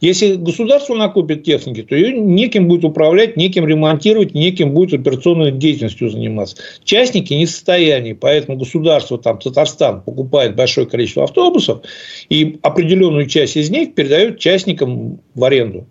[0.00, 6.10] Если государство накопит техники, то ее неким будет управлять, неким ремонтировать, неким будет операционной деятельностью
[6.10, 6.56] заниматься.
[6.84, 11.80] Частники не в состоянии, поэтому государство, там, Татарстан покупает большое количество автобусов
[12.28, 15.86] и определенную часть из них передает частникам в аренду.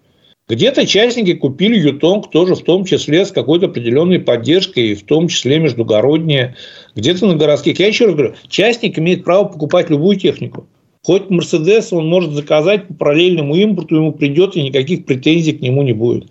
[0.47, 5.57] Где-то частники купили Ютонг тоже в том числе с какой-то определенной поддержкой, в том числе
[5.57, 6.55] междугородние,
[6.95, 7.79] где-то на городских.
[7.79, 10.67] Я еще раз говорю, частник имеет право покупать любую технику.
[11.01, 15.81] Хоть Мерседес он может заказать по параллельному импорту, ему придет, и никаких претензий к нему
[15.81, 16.27] не будет.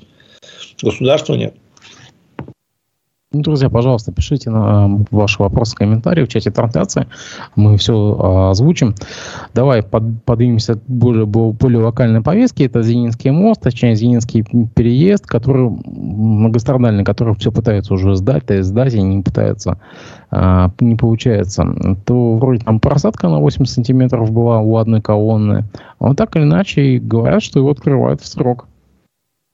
[0.80, 1.56] Государства нет.
[3.34, 7.08] Ну, друзья, пожалуйста, пишите на э, ваши вопросы, комментарии в чате трансляции.
[7.56, 8.94] Мы все а, озвучим.
[9.54, 12.66] Давай под, подвинемся к более, более локальной повестке.
[12.66, 18.68] Это Зенинский мост, точнее, Зенинский переезд, который многострадальный, который все пытаются уже сдать, то есть
[18.68, 19.78] сдать и не пытаются,
[20.30, 21.66] а, не получается.
[22.04, 25.64] То вроде там просадка на 80 сантиметров была у одной колонны.
[25.98, 28.68] А вот так или иначе говорят, что его открывают в срок.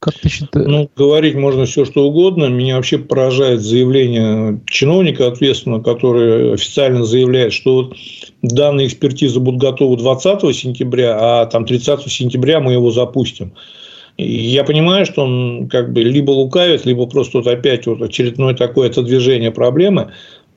[0.00, 0.66] Как ты считаешь?
[0.66, 2.46] Ну, говорить можно все, что угодно.
[2.46, 7.92] Меня вообще поражает заявление чиновника ответственного, который официально заявляет, что
[8.40, 13.52] данные экспертизы будут готовы 20 сентября, а там 30 сентября мы его запустим.
[14.16, 18.88] Я понимаю, что он как бы либо лукавит, либо просто вот опять вот очередное такое
[18.88, 20.12] отодвижение проблемы.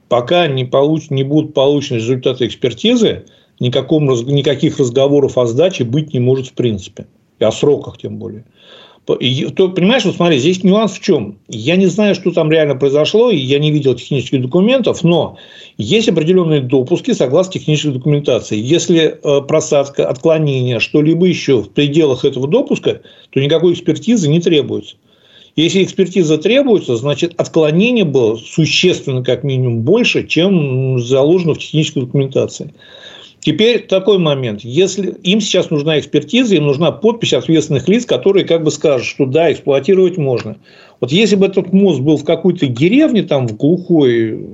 [0.08, 1.10] Пока не, получ...
[1.10, 3.26] не будут получены результаты экспертизы,
[3.60, 4.06] никаком...
[4.06, 7.08] никаких разговоров о сдаче быть не может в принципе.
[7.40, 8.46] И о сроках тем более.
[9.06, 9.18] То,
[9.70, 11.38] понимаешь, вот смотри, здесь нюанс в чем?
[11.50, 15.38] Я не знаю, что там реально произошло, и я не видел технических документов, но
[15.78, 18.58] есть определенные допуски согласно технической документации.
[18.58, 24.96] Если э, просадка, отклонение, что-либо еще в пределах этого допуска, то никакой экспертизы не требуется.
[25.58, 32.74] Если экспертиза требуется, значит отклонение было существенно как минимум больше, чем заложено в технической документации.
[33.44, 34.62] Теперь такой момент.
[34.62, 39.26] Если им сейчас нужна экспертиза, им нужна подпись ответственных лиц, которые как бы скажут, что
[39.26, 40.56] да, эксплуатировать можно.
[41.02, 44.48] Вот если бы этот мост был в какой-то деревне, там в глухой,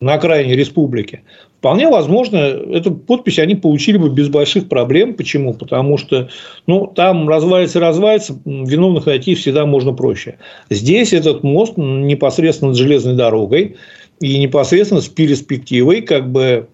[0.00, 1.22] на окраине республики,
[1.58, 5.14] вполне возможно, эту подпись они получили бы без больших проблем.
[5.14, 5.54] Почему?
[5.54, 6.28] Потому что
[6.66, 10.38] ну, там развалится, развалится, виновных найти всегда можно проще.
[10.68, 13.76] Здесь этот мост непосредственно над железной дорогой
[14.20, 16.68] и непосредственно с перспективой как бы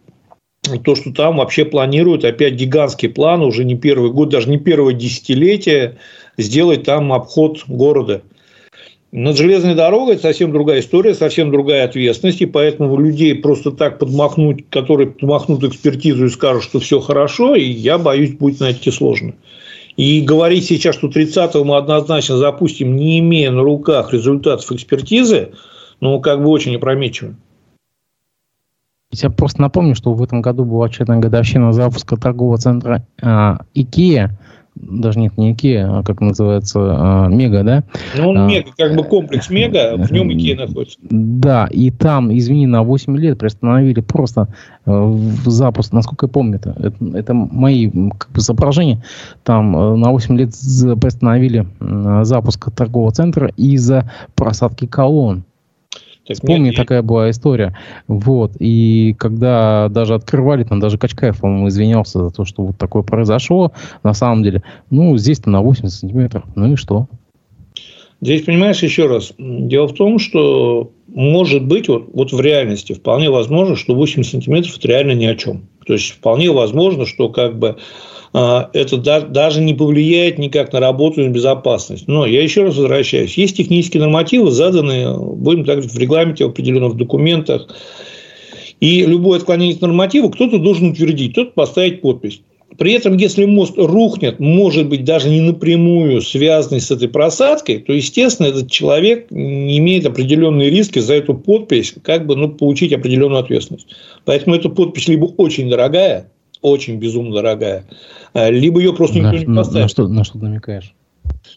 [0.63, 4.93] то, что там вообще планируют опять гигантский план, уже не первый год, даже не первое
[4.93, 5.97] десятилетие,
[6.37, 8.23] сделать там обход города.
[9.13, 14.69] Над железной дорогой совсем другая история, совсем другая ответственность, и поэтому людей просто так подмахнуть,
[14.71, 19.35] которые подмахнут экспертизу и скажут, что все хорошо, и я боюсь, будет найти сложно.
[19.97, 25.51] И говорить сейчас, что 30-го мы однозначно запустим, не имея на руках результатов экспертизы,
[26.01, 27.35] ну, как бы очень опрометчиво.
[29.13, 34.39] Я просто напомню, что в этом году была очередная годовщина запуска торгового центра э, Икея.
[34.77, 37.83] даже нет, не Икея, а как называется, а, Мега, да?
[38.17, 40.97] Ну, он а, Мега, как бы комплекс Мега, в нем Икея находится.
[41.03, 44.47] Да, и там, извини, на 8 лет приостановили просто
[44.87, 49.03] э, запуск, насколько я помню, это, это, это мои как бы, соображения,
[49.43, 50.51] там э, на 8 лет
[51.01, 51.67] приостановили
[52.23, 55.43] запуск торгового центра из-за просадки колонн.
[56.31, 57.77] Так Вспомни, нет, такая была история.
[58.07, 58.53] Вот.
[58.61, 63.73] И когда даже открывали, там даже Качкаев, по-моему, извинялся за то, что вот такое произошло.
[64.05, 66.45] На самом деле, ну, здесь-то на 80 сантиметров.
[66.55, 67.09] Ну и что?
[68.21, 73.29] Здесь, понимаешь, еще раз, дело в том, что может быть, вот, вот в реальности вполне
[73.29, 75.63] возможно, что 80 сантиметров это реально ни о чем.
[75.91, 77.75] То есть вполне возможно, что как бы
[78.33, 82.07] а, это даже не повлияет никак на работу и безопасность.
[82.07, 83.37] Но я еще раз возвращаюсь.
[83.37, 87.67] Есть технические нормативы, заданные, будем так говорить, в регламенте, определенных документах.
[88.79, 92.41] И любое отклонение от норматива кто-то должен утвердить, кто-то поставить подпись.
[92.79, 97.93] При этом, если мост рухнет, может быть, даже не напрямую связанный с этой просадкой, то,
[97.93, 103.89] естественно, этот человек имеет определенные риски за эту подпись, как бы ну, получить определенную ответственность.
[104.25, 106.31] Поэтому эта подпись либо очень дорогая,
[106.63, 107.85] очень безумно дорогая,
[108.35, 109.83] э, либо ее просто никто на, не поставит.
[109.83, 110.95] На что, на что намекаешь?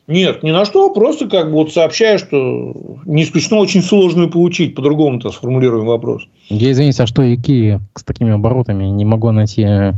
[0.08, 4.76] Нет, ни на что, просто как бы вот сообщаю, что не исключено очень сложную получить,
[4.76, 6.24] по-другому-то сформулируем вопрос.
[6.50, 8.86] Я извиняюсь, а что Икея с такими оборотами?
[8.86, 9.94] Не могу найти э,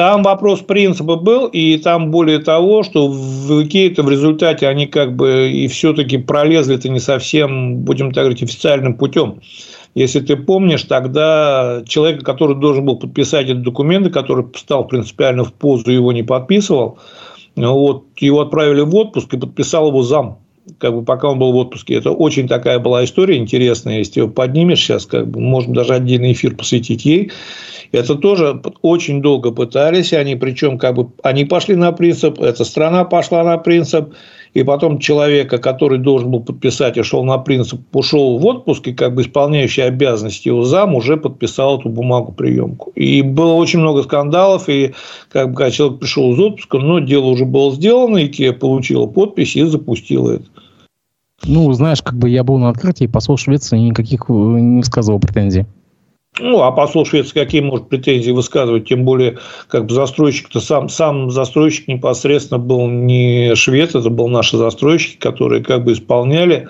[0.00, 5.14] там вопрос принципа был, и там более того, что в Икее-то в результате они как
[5.14, 9.42] бы и все-таки пролезли это не совсем, будем так говорить, официальным путем.
[9.94, 15.52] Если ты помнишь, тогда человек, который должен был подписать эти документы, который стал принципиально в
[15.52, 16.98] позу, его не подписывал,
[17.54, 20.38] вот, его отправили в отпуск и подписал его зам
[20.78, 21.94] как бы пока он был в отпуске.
[21.94, 23.98] Это очень такая была история интересная.
[23.98, 27.30] Если ее поднимешь сейчас, как бы, можно даже отдельный эфир посвятить ей.
[27.92, 33.04] Это тоже очень долго пытались они, причем как бы они пошли на принцип, эта страна
[33.04, 34.14] пошла на принцип,
[34.54, 38.92] и потом человека, который должен был подписать и шел на принцип, ушел в отпуск, и
[38.92, 42.90] как бы исполняющий обязанности его зам уже подписал эту бумагу приемку.
[42.94, 44.92] И было очень много скандалов, и
[45.30, 49.56] как бы человек пришел из отпуска, но дело уже было сделано, и Икея получила подпись
[49.56, 50.44] и запустила это.
[51.44, 55.66] Ну, знаешь, как бы я был на открытии, посол Швеции никаких э, не высказывал претензий.
[56.38, 58.88] Ну, а посол Швеции какие может претензии высказывать?
[58.88, 64.56] Тем более, как бы застройщик-то сам, сам застройщик непосредственно был не швед, это был наши
[64.56, 66.68] застройщики, которые как бы исполняли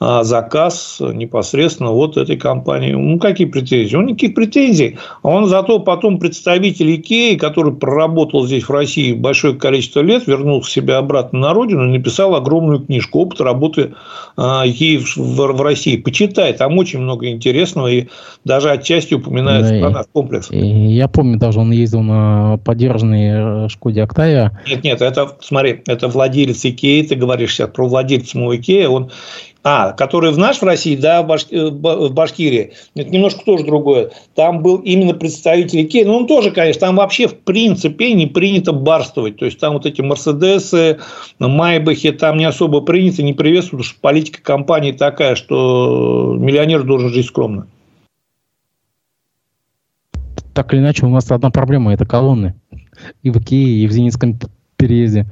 [0.00, 2.92] заказ непосредственно вот этой компании.
[2.92, 3.96] Ну, какие претензии?
[3.96, 4.98] Он никаких претензий.
[5.22, 10.72] Он зато потом представитель Икеи, который проработал здесь в России большое количество лет, вернулся к
[10.72, 13.94] себе обратно на родину и написал огромную книжку «Опыт работы
[14.36, 15.98] а, Икеи в России».
[15.98, 18.06] Почитай, там очень много интересного и
[18.44, 20.48] даже отчасти упоминается да, про наш комплекс.
[20.50, 24.58] Я помню, даже он ездил на поддержанной э, Шкоде Октавия.
[24.66, 29.10] Нет, нет, это, смотри, это владелец Икеи, ты говоришь сейчас про владельца самого Икеи, он
[29.62, 31.46] а, который в наш в России, да, в, Баш...
[31.50, 34.10] Э, в Башкирии, это немножко тоже другое.
[34.34, 38.72] Там был именно представитель Икеи, но он тоже, конечно, там вообще в принципе не принято
[38.72, 39.36] барствовать.
[39.36, 40.98] То есть, там вот эти Мерседесы,
[41.38, 47.10] Майбахи, там не особо принято, не приветствуют, потому что политика компании такая, что миллионер должен
[47.10, 47.66] жить скромно.
[50.54, 52.54] Так или иначе, у нас одна проблема– это колонны.
[53.22, 54.38] И в Икее, и в Зенитском
[54.76, 55.26] переезде.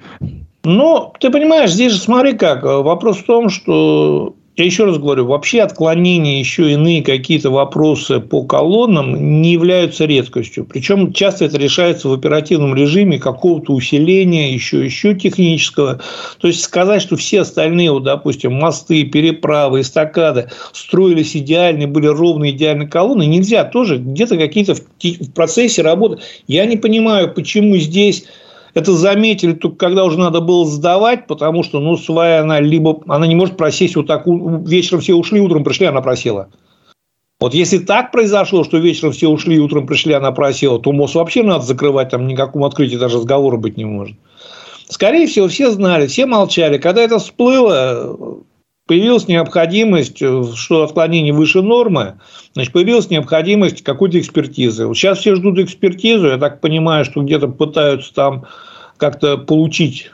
[0.68, 2.62] Ну, ты понимаешь, здесь же смотри как.
[2.62, 8.42] Вопрос в том, что я еще раз говорю, вообще отклонения, еще иные какие-то вопросы по
[8.42, 10.66] колоннам не являются редкостью.
[10.66, 16.02] Причем часто это решается в оперативном режиме какого-то усиления, еще, еще технического.
[16.38, 22.50] То есть сказать, что все остальные, вот, допустим, мосты, переправы, эстакады строились идеально, были ровные
[22.50, 26.18] идеальные колонны, нельзя тоже где-то какие-то в процессе работы.
[26.46, 28.26] Я не понимаю, почему здесь
[28.74, 33.02] это заметили только когда уже надо было сдавать, потому что, ну, своя она либо...
[33.08, 36.48] Она не может просесть вот так, вечером все ушли, утром пришли, она просела.
[37.40, 41.44] Вот если так произошло, что вечером все ушли, утром пришли, она просела, то мост вообще
[41.44, 44.16] надо закрывать, там никакому открытию даже разговора быть не может.
[44.88, 46.78] Скорее всего, все знали, все молчали.
[46.78, 48.42] Когда это всплыло,
[48.88, 52.18] появилась необходимость, э, что отклонение выше нормы,
[52.54, 54.92] значит, появилась необходимость какой-то экспертизы.
[54.94, 58.46] Сейчас все ждут экспертизу, я так понимаю, что где-то пытаются там
[58.96, 60.10] как-то получить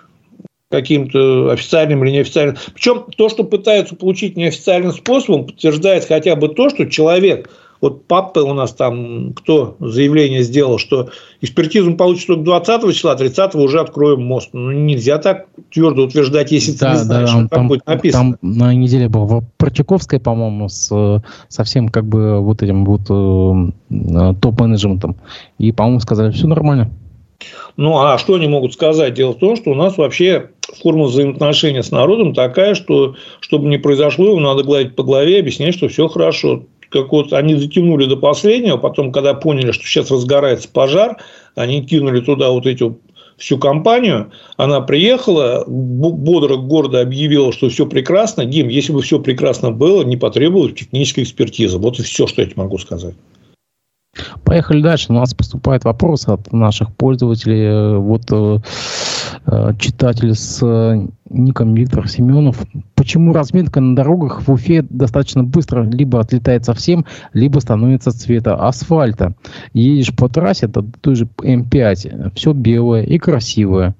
[0.71, 2.57] каким-то официальным или неофициальным.
[2.75, 7.49] Причем то, что пытаются получить неофициальным способом, подтверждает хотя бы то, что человек–
[7.81, 11.11] вот папа у нас там, кто заявление сделал, что
[11.41, 14.51] экспертизу мы получим только 20 числа, 30 уже откроем мост.
[14.53, 18.39] Ну, нельзя так твердо утверждать, если да, ты не знаешь, да, там, там будет написано.
[18.41, 25.17] Там на неделе был Протяковская, по-моему, с совсем как бы вот этим вот э, топ-менеджментом.
[25.59, 26.91] И, по-моему, сказали, все нормально.
[27.77, 29.15] Ну, а что они могут сказать?
[29.15, 30.51] Дело в том, что у нас вообще
[30.83, 35.41] форма взаимоотношения с народом такая, что чтобы не произошло, его надо гладить по голове и
[35.41, 36.65] объяснять, что все хорошо.
[36.95, 41.17] Как вот они затянули до последнего, потом, когда поняли, что сейчас разгорается пожар,
[41.57, 42.95] они кинули туда вот эти
[43.37, 48.45] всю компанию, она приехала, бодро, гордо объявила, что все прекрасно.
[48.45, 51.79] Дим, если бы все прекрасно было, не потребовалась техническая экспертиза.
[51.79, 53.15] Вот и все, что я тебе могу сказать.
[54.45, 55.07] Поехали дальше.
[55.09, 57.99] У нас поступает вопрос от наших пользователей.
[57.99, 58.59] Вот э, э,
[59.79, 62.64] читатель с э, ником Виктор Семенов.
[62.94, 69.35] Почему разметка на дорогах в Уфе достаточно быстро либо отлетает совсем, либо становится цвета асфальта?
[69.72, 73.94] Едешь по трассе, это той же М5, все белое и красивое.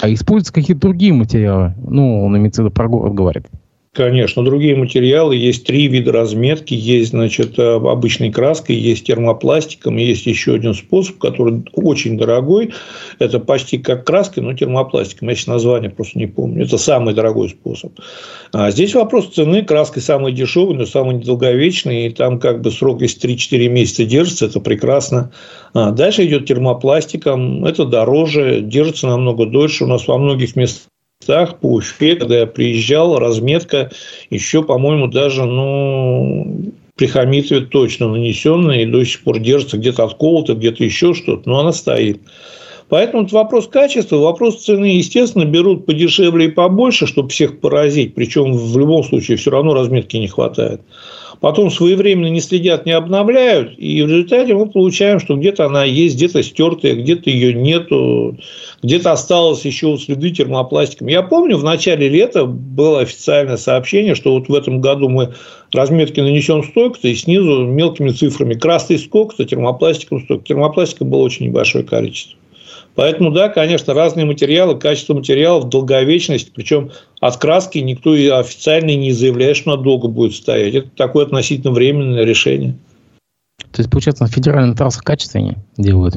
[0.00, 1.74] А используются какие-то другие материалы.
[1.86, 3.46] Ну, он имеется в виду про город говорит.
[3.92, 5.34] Конечно, другие материалы.
[5.34, 6.74] Есть три вида разметки.
[6.74, 12.72] Есть, значит, э, обычной краской, есть термопластиком, есть еще один способ, который очень дорогой.
[13.18, 15.28] Это почти как краской, но термопластиком.
[15.28, 16.66] Я сейчас название просто не помню.
[16.66, 17.98] Это самый дорогой способ.
[18.52, 19.64] А здесь вопрос цены.
[19.64, 22.06] Краской самый дешевый, но самый недолговечный.
[22.06, 25.32] И там как бы срок, если 3-4 месяца держится, это прекрасно.
[25.74, 27.64] А дальше идет термопластиком.
[27.64, 29.82] Это дороже, держится намного дольше.
[29.82, 30.89] У нас во многих местах
[31.20, 33.90] местах по Уфе, когда я приезжал, разметка
[34.30, 40.54] еще, по-моему, даже, ну, при Хамитове точно нанесенная и до сих пор держится где-то отколото,
[40.54, 42.22] где-то еще что-то, но она стоит.
[42.88, 48.14] Поэтому это вопрос качества, вопрос цены, естественно, берут подешевле и побольше, чтобы всех поразить.
[48.14, 50.80] Причем в любом случае все равно разметки не хватает
[51.40, 56.16] потом своевременно не следят, не обновляют, и в результате мы получаем, что где-то она есть,
[56.16, 58.36] где-то стертая, где-то ее нету,
[58.82, 61.08] где-то осталось еще следы термопластиком.
[61.08, 65.34] Я помню, в начале лета было официальное сообщение, что вот в этом году мы
[65.72, 70.44] разметки нанесем столько-то, и снизу мелкими цифрами красный сколько-то, термопластиком столько.
[70.44, 72.39] Термопластика было очень небольшое количество.
[73.00, 76.90] Поэтому, да, конечно, разные материалы, качество материалов, долговечность, причем
[77.20, 80.74] от краски никто и официально не заявляет, что она долго будет стоять.
[80.74, 82.76] Это такое относительно временное решение.
[83.72, 86.16] То есть, получается, на федеральных трассах качественнее делают?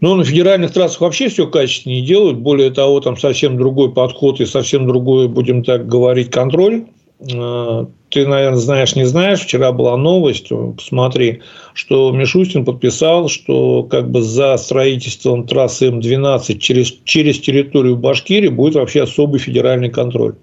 [0.00, 2.36] Ну, на федеральных трассах вообще все качественнее делают.
[2.40, 6.84] Более того, там совсем другой подход и совсем другой, будем так говорить, контроль.
[7.32, 14.10] Э, ты, наверное, знаешь, не знаешь, вчера была новость, посмотри, что Мишустин подписал, что как
[14.10, 20.34] бы за строительством трассы М12 через, через территорию Башкирии будет вообще особый федеральный контроль.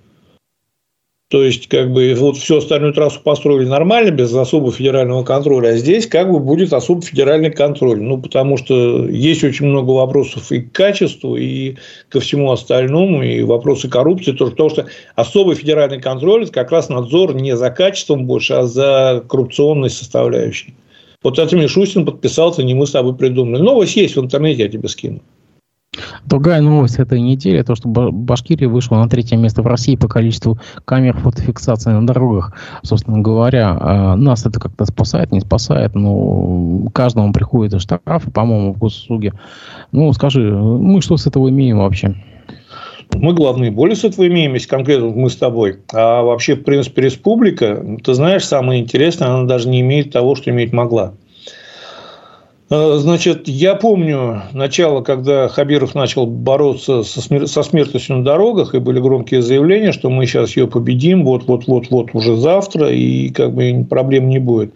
[1.31, 5.77] То есть, как бы, вот всю остальную трассу построили нормально, без особого федерального контроля, а
[5.77, 8.01] здесь как бы будет особый федеральный контроль.
[8.01, 11.77] Ну, потому что есть очень много вопросов и к качеству, и
[12.09, 16.89] ко всему остальному, и вопросы коррупции тоже, потому что особый федеральный контроль– это как раз
[16.89, 20.73] надзор не за качеством больше, а за коррупционной составляющей.
[21.23, 23.61] Вот это Мишустин подписал, это не мы с тобой придумали.
[23.61, 25.21] Новость есть в интернете, я тебе скину.
[26.25, 30.57] Другая новость этой недели, то, что Башкирия вышла на третье место в России по количеству
[30.85, 32.53] камер фотофиксации на дорогах.
[32.83, 38.77] Собственно говоря, а, нас это как-то спасает, не спасает, но каждому приходят штрафы, по-моему, в
[38.77, 39.33] госуслуге.
[39.91, 42.15] Ну, скажи, мы что с этого имеем вообще?
[43.13, 45.79] Мы главные боли с этого имеем, если конкретно мы с тобой.
[45.91, 50.51] А вообще, в принципе, республика, ты знаешь, самое интересное, она даже не имеет того, что
[50.51, 51.13] иметь могла.
[52.71, 58.73] Э, значит, я помню начало, когда Хабиров начал бороться со, смер- со смертностью на дорогах,
[58.73, 63.85] и были громкие заявления, что мы сейчас ее победим, вот-вот-вот-вот уже завтра, и как бы
[63.89, 64.73] проблем не будет.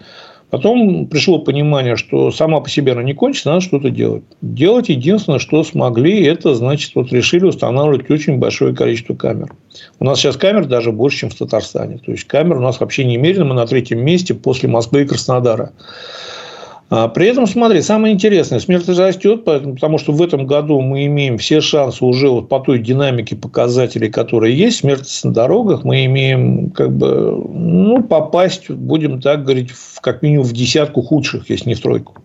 [0.49, 4.23] Потом пришло понимание, что сама по себе она не кончится, надо что-то делать.
[4.41, 9.53] Делать единственное, что смогли, это, значит, вот решили устанавливать очень большое количество камер.
[9.99, 11.97] У нас сейчас камер даже больше, чем в Татарстане.
[11.97, 15.71] То есть, камер у нас вообще немерено, мы на третьем месте после Москвы и Краснодара.
[16.89, 21.39] А при этом, смотри, самое интересное, смертность растет, потому что в этом году мы имеем
[21.39, 26.69] все шансы уже вот по той динамике показателей, которые есть, смертность на дорогах, мы имеем
[26.69, 31.75] как бы, ну, попасть, будем так говорить, в, как минимум в десятку худших, если не
[31.75, 32.17] в тройку.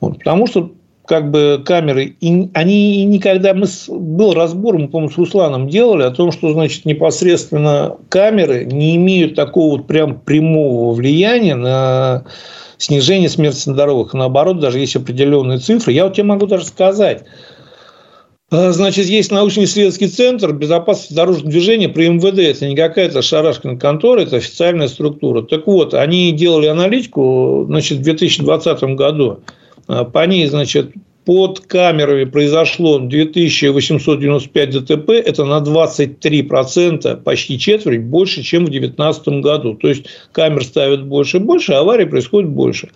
[0.00, 0.72] Вот, потому что
[1.06, 6.10] как бы камеры, и они никогда, мы, был разбор, мы, по-моему, с Русланом делали о
[6.10, 12.26] том, что, значит, непосредственно камеры не имеют такого вот прям прямого влияния на
[12.80, 14.14] снижение смертности на дорогах.
[14.14, 15.92] Наоборот, даже есть определенные цифры.
[15.92, 17.24] Я вот тебе могу даже сказать.
[18.50, 22.38] А, значит, есть научно-исследовательский центр безопасности дорожного движения при МВД.
[22.38, 25.42] Это не какая-то шарашкина контора, это официальная структура.
[25.42, 29.40] Так вот, они делали аналитику значит, в 2020 году.
[29.86, 30.92] А, по ней, значит,
[31.24, 39.74] под камерами произошло 2895 ДТП, это на 23%, почти четверть, больше, чем в 2019 году.
[39.74, 42.90] То есть, камер ставят больше и больше, а аварий происходит больше.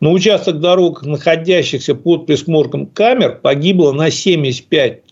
[0.00, 4.10] На участок дорог, находящихся под присмотром камер, погибло на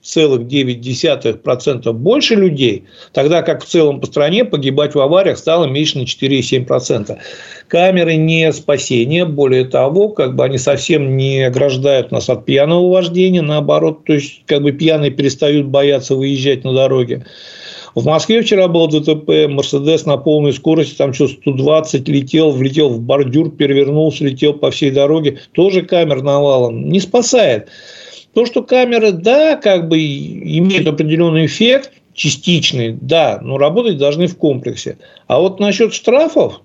[0.08, 6.04] 75,9% больше людей, тогда как в целом по стране погибать в авариях стало меньше на
[6.04, 7.18] 4,7%.
[7.68, 13.42] Камеры не спасение, более того, как бы они совсем не ограждают нас от пьяного вождения,
[13.42, 17.26] наоборот, то есть как бы пьяные перестают бояться выезжать на дороге.
[17.94, 23.00] В Москве вчера был ДТП, Мерседес на полной скорости, там что 120 летел, влетел в
[23.00, 25.38] бордюр, перевернулся, летел по всей дороге.
[25.52, 26.88] Тоже камер навалом.
[26.88, 27.68] Не спасает.
[28.34, 34.36] То, что камеры, да, как бы имеют определенный эффект, частичный, да, но работать должны в
[34.36, 34.98] комплексе.
[35.26, 36.60] А вот насчет штрафов,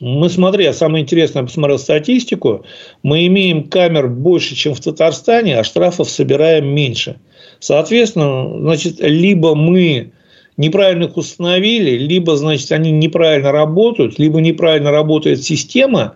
[0.00, 2.64] мы смотрели, самое интересное, я посмотрел статистику,
[3.02, 7.20] мы имеем камер больше, чем в Татарстане, а штрафов собираем меньше.
[7.60, 10.12] Соответственно, значит, либо мы
[10.56, 16.14] неправильно их установили, либо, значит, они неправильно работают, либо неправильно работает система,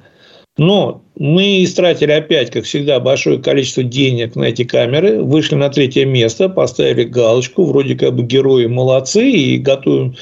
[0.56, 6.04] но мы истратили опять, как всегда, большое количество денег на эти камеры, вышли на третье
[6.04, 10.16] место, поставили галочку, вроде как бы герои молодцы и готовим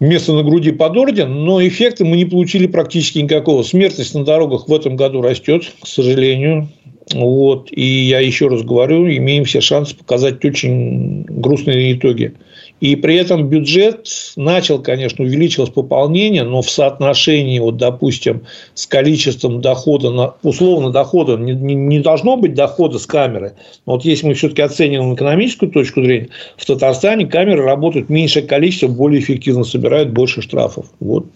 [0.00, 3.62] место на груди под орден, но эффекта мы не получили практически никакого.
[3.62, 6.68] Смертность на дорогах в этом году растет, к сожалению.
[7.12, 7.68] Вот.
[7.72, 12.34] И я еще раз говорю, имеем все шансы показать очень грустные итоги.
[12.80, 14.06] И при этом бюджет
[14.36, 18.42] начал, конечно, увеличилось пополнение, но в соотношении, вот, допустим,
[18.74, 23.54] с количеством дохода, на, условно дохода, не, не, не должно быть дохода с камеры.
[23.86, 28.88] Но вот если мы все-таки оцениваем экономическую точку зрения, в Татарстане камеры работают меньшее количество,
[28.88, 30.86] более эффективно собирают больше штрафов.
[31.00, 31.26] Вот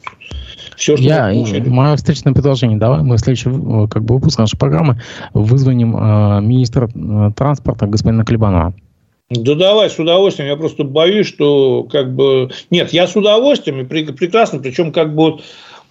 [0.77, 1.33] все, что Я,
[1.67, 2.79] мое встречное предложение.
[2.79, 3.51] Давай мы в следующий
[3.89, 5.01] как бы, выпуск нашей программы
[5.35, 8.75] вызвоним э, министра э, транспорта господина Клебанова.
[9.31, 10.49] Да давай, с удовольствием.
[10.49, 12.51] Я просто боюсь, что как бы...
[12.71, 14.59] Нет, я с удовольствием и прекрасно.
[14.59, 15.39] Причем как бы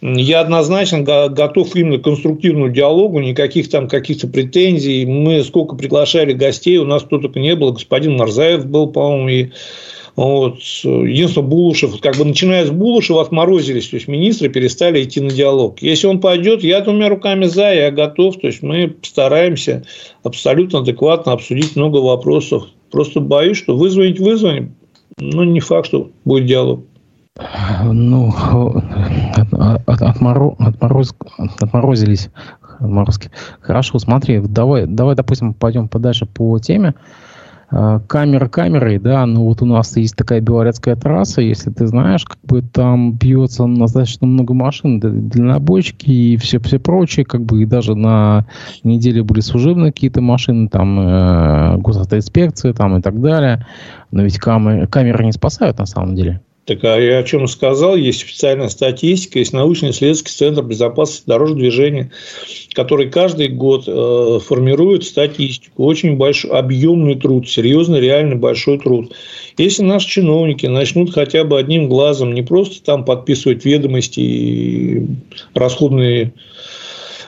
[0.01, 5.05] я однозначно готов именно к конструктивному диалогу, никаких там каких-то претензий.
[5.05, 7.71] Мы сколько приглашали гостей, у нас кто только не было.
[7.71, 9.51] Господин Нарзаев был, по-моему, и
[10.15, 10.59] вот.
[10.59, 15.81] Единственное, Булушев, как бы начиная с Булушева отморозились, то есть министры перестали идти на диалог.
[15.81, 18.37] Если он пойдет, я двумя руками за, я готов.
[18.39, 19.83] То есть мы стараемся
[20.23, 22.65] абсолютно адекватно обсудить много вопросов.
[22.91, 24.75] Просто боюсь, что вызвонить вызвоним,
[25.17, 26.81] но не факт, что будет диалог.
[27.83, 28.33] Ну,
[29.35, 29.53] от,
[29.87, 31.15] от, отморо, отмороз,
[31.59, 32.29] отморозились.
[32.79, 33.29] Отморозки.
[33.61, 36.95] Хорошо, смотри, давай, давай, допустим, пойдем подальше по теме.
[37.71, 42.25] Э, камера камерой, да, но вот у нас есть такая белорецкая трасса, если ты знаешь,
[42.25, 47.65] как бы там бьется достаточно много машин, дальнобойщики и все, все прочее, как бы и
[47.65, 48.45] даже на
[48.83, 53.65] неделе были служебные какие-то машины, там э, госавтоинспекции там и так далее,
[54.11, 56.41] но ведь камеры, камеры не спасают на самом деле.
[56.65, 62.11] Так а я о чем сказал, есть официальная статистика, есть научно-исследовательский центр безопасности дорожного движения,
[62.73, 69.11] который каждый год э, формирует статистику, очень большой, объемный труд, серьезный, реальный большой труд.
[69.57, 75.07] Если наши чиновники начнут хотя бы одним глазом не просто там подписывать ведомости и
[75.55, 76.31] расходные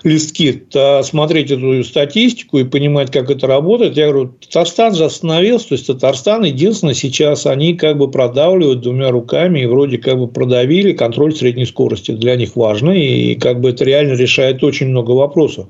[0.04, 0.64] листки,
[1.04, 3.96] смотреть эту статистику и понимать, как это работает.
[3.98, 9.12] Я говорю, Татарстан же остановился, то есть Татарстан единственное сейчас они как бы продавливают двумя
[9.12, 12.12] руками и вроде как бы продавили контроль средней скорости.
[12.12, 15.68] Для них важно и как бы это реально решает очень много вопросов.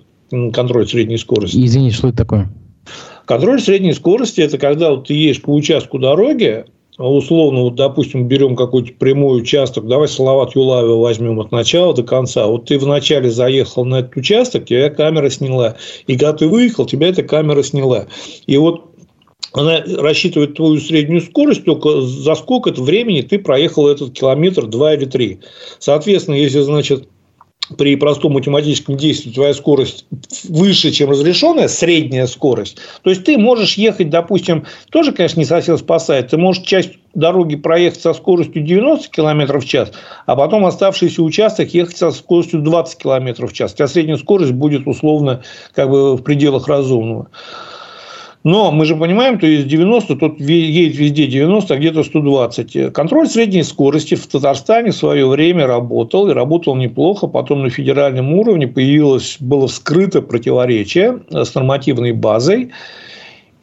[0.51, 1.63] Контроль средней скорости.
[1.63, 2.49] Извини, что это такое?
[3.25, 6.65] Контроль средней скорости– это когда вот ты едешь по участку дороги,
[6.97, 12.47] условно, вот, допустим, берем какой-то прямой участок, давай Салават Юлаева возьмем от начала до конца.
[12.47, 15.75] Вот ты вначале заехал на этот участок, тебя камера сняла.
[16.07, 18.07] И когда ты выехал, тебя эта камера сняла.
[18.45, 18.93] И вот
[19.53, 24.95] она рассчитывает твою среднюю скорость, только за сколько то времени ты проехал этот километр, два
[24.95, 25.39] или три.
[25.79, 27.07] Соответственно, если, значит,
[27.77, 30.05] при простом математическом действии твоя скорость
[30.47, 35.77] выше, чем разрешенная, средняя скорость, то есть ты можешь ехать, допустим, тоже, конечно, не совсем
[35.77, 39.91] спасает, ты можешь часть дороги проехать со скоростью 90 км в час,
[40.25, 43.73] а потом оставшийся участок ехать со скоростью 20 км в час.
[43.73, 45.43] У тебя средняя скорость будет условно
[45.73, 47.29] как бы в пределах разумного.
[48.43, 52.91] Но мы же понимаем, что из 90 тут едет везде 90, а где-то 120.
[52.93, 57.27] Контроль средней скорости в Татарстане в свое время работал, и работал неплохо.
[57.27, 62.71] Потом на федеральном уровне появилось, было вскрыто противоречие с нормативной базой.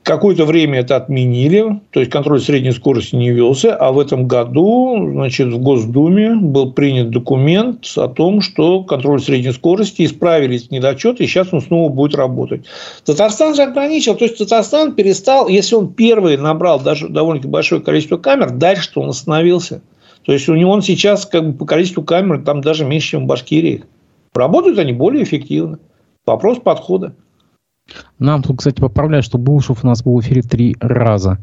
[0.03, 4.97] Какое-то время это отменили, то есть контроль средней скорости не велся, а в этом году
[5.13, 11.25] значит, в Госдуме был принят документ о том, что контроль средней скорости исправили эти недочеты,
[11.25, 12.65] и сейчас он снова будет работать.
[13.05, 18.17] Татарстан же ограничил, то есть Татарстан перестал, если он первый набрал даже довольно большое количество
[18.17, 19.83] камер, дальше он остановился.
[20.25, 23.25] То есть у него он сейчас как бы по количеству камер там даже меньше, чем
[23.25, 23.85] в Башкирии.
[24.33, 25.79] Работают они более эффективно.
[26.25, 27.15] Вопрос подхода.
[28.19, 31.39] Нам тут, кстати, поправляют, что Булшев у нас был в эфире три раза.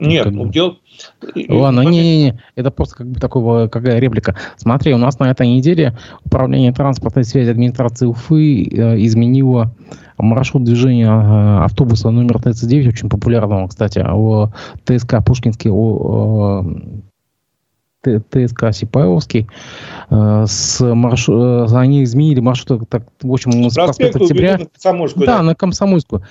[0.00, 0.78] Нет, как ну, дел...
[1.48, 4.34] Ладно, не-не-не, это просто как бы такого, какая реплика.
[4.56, 9.74] Смотри, у нас на этой неделе Управление транспортной связи администрации Уфы э, изменило
[10.16, 14.52] маршрут движения э, автобуса номер 39, очень популярного, кстати, о
[14.84, 16.66] ТСК Пушкинский, о, о
[18.02, 19.48] ТСК Сипаевский,
[20.08, 21.28] э, с марш...
[21.28, 24.58] Э, они изменили маршрут, так, в общем, с проспекта октября.
[24.58, 26.22] На да, да, на Комсомольскую.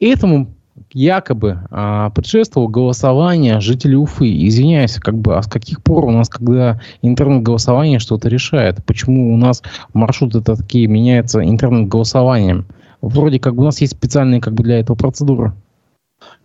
[0.00, 0.54] Этому
[0.92, 4.26] якобы а, предшествовало голосование жителей Уфы.
[4.46, 8.84] Извиняюсь, как бы, а с каких пор у нас, когда интернет-голосование что-то решает?
[8.84, 12.66] Почему у нас маршруты такие меняются интернет-голосованием?
[13.02, 15.52] Вроде как бы у нас есть специальные как бы для этого процедуры.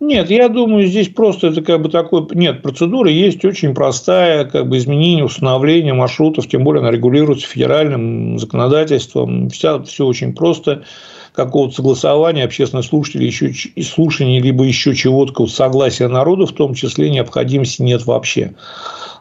[0.00, 2.26] Нет, я думаю, здесь просто это как бы такой...
[2.32, 8.38] Нет, процедура есть очень простая, как бы изменение, установление маршрутов, тем более она регулируется федеральным
[8.38, 9.50] законодательством.
[9.50, 10.84] Вся, все очень просто
[11.32, 13.52] какого-то согласования общественных слушателей, еще
[13.82, 18.54] слушаний, либо еще чего-то, согласия народа, в том числе необходимости нет вообще.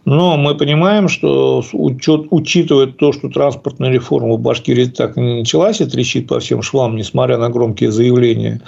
[0.05, 5.39] Но мы понимаем, что учет, учитывая то, что транспортная реформа в Башкирии так и не
[5.39, 8.61] началась и трещит по всем швам, несмотря на громкие заявления,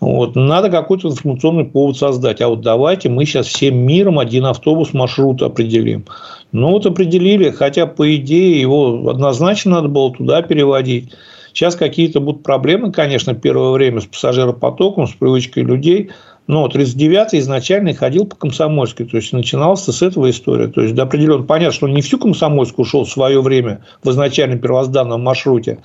[0.00, 2.40] вот, надо какой-то информационный повод создать.
[2.40, 6.04] А вот давайте мы сейчас всем миром один автобус маршрут определим.
[6.52, 11.12] Ну, вот определили, хотя, по идее, его однозначно надо было туда переводить.
[11.54, 16.10] Сейчас какие-то будут проблемы, конечно, первое время с пассажиропотоком, с привычкой людей.
[16.48, 19.06] Но 39-й изначально ходил по Комсомольской.
[19.06, 20.66] То есть, начиналась с этого история.
[20.66, 21.46] То есть, до определенного...
[21.46, 25.78] Понятно, что он не всю Комсомольскую ушел в свое время в изначальном первозданном маршруте.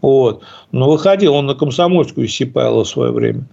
[0.00, 0.42] Вот.
[0.72, 3.44] Но выходил он на Комсомольскую из Сипайла в свое время.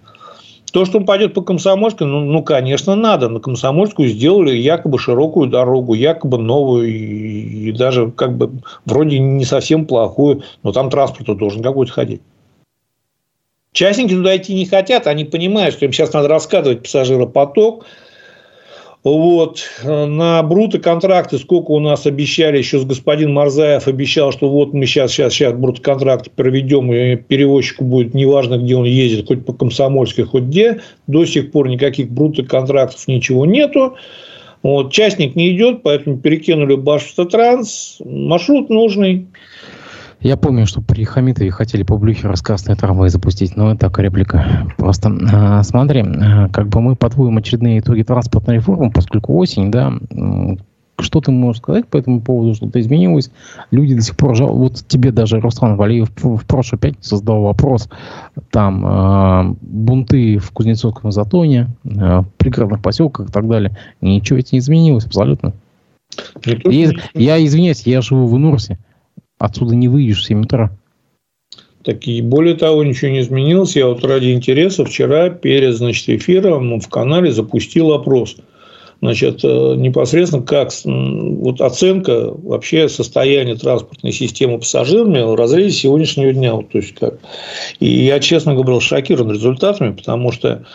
[0.72, 3.30] То, что он пойдет по Комсомольской, ну, ну, конечно, надо.
[3.30, 8.51] На Комсомольскую сделали якобы широкую дорогу, якобы новую, и, и даже как бы
[8.86, 12.22] вроде не совсем плохую, но там транспорт должен какой-то ходить.
[13.72, 17.86] Частники туда идти не хотят, они понимают, что им сейчас надо раскатывать пассажиропоток,
[19.13, 19.63] вот.
[19.83, 24.85] На бруты контракты, сколько у нас обещали, еще с господин Марзаев обещал, что вот мы
[24.85, 29.53] сейчас, сейчас, сейчас бруты контракты проведем, и перевозчику будет неважно, где он ездит, хоть по
[29.53, 30.81] Комсомольской, хоть где.
[31.07, 33.95] До сих пор никаких бруты контрактов, ничего нету.
[34.63, 34.91] Вот.
[34.91, 37.97] Частник не идет, поэтому перекинули Башавтотранс.
[38.03, 39.27] Маршрут нужный.
[40.20, 44.68] Я помню, что при Хамитове хотели по Блюхеру скоростные трамваи запустить, но это так, реплика.
[44.78, 49.93] Просто а, смотри, а, как бы мы подводим очередные итоги транспортной реформы, поскольку осень, да,
[50.99, 53.30] что ты можешь сказать по этому поводу, что-то изменилось?
[53.70, 54.55] Люди до сих пор жал...
[54.55, 57.88] Вот тебе даже Руслан Валиев в, прошлую пятницу задал вопрос.
[58.49, 63.78] Там э, бунты в Кузнецовском затоне, э, в пригородных поселках и так далее.
[64.01, 65.53] Ничего ведь не изменилось абсолютно.
[66.43, 68.80] И, я извиняюсь, я живу в Нурсе.
[69.38, 70.71] Отсюда не выйдешь в 7 утра.
[71.83, 73.75] Так и более того, ничего не изменилось.
[73.75, 78.35] Я вот ради интереса вчера перед значит, эфиром в канале запустил опрос.
[78.99, 86.55] Значит, э, непосредственно как вот оценка вообще состояния транспортной системы пассажирами в разрезе сегодняшнего дня.
[86.55, 87.19] Вот, то есть как.
[87.79, 90.65] И я, честно говоря, был шокирован результатами, потому что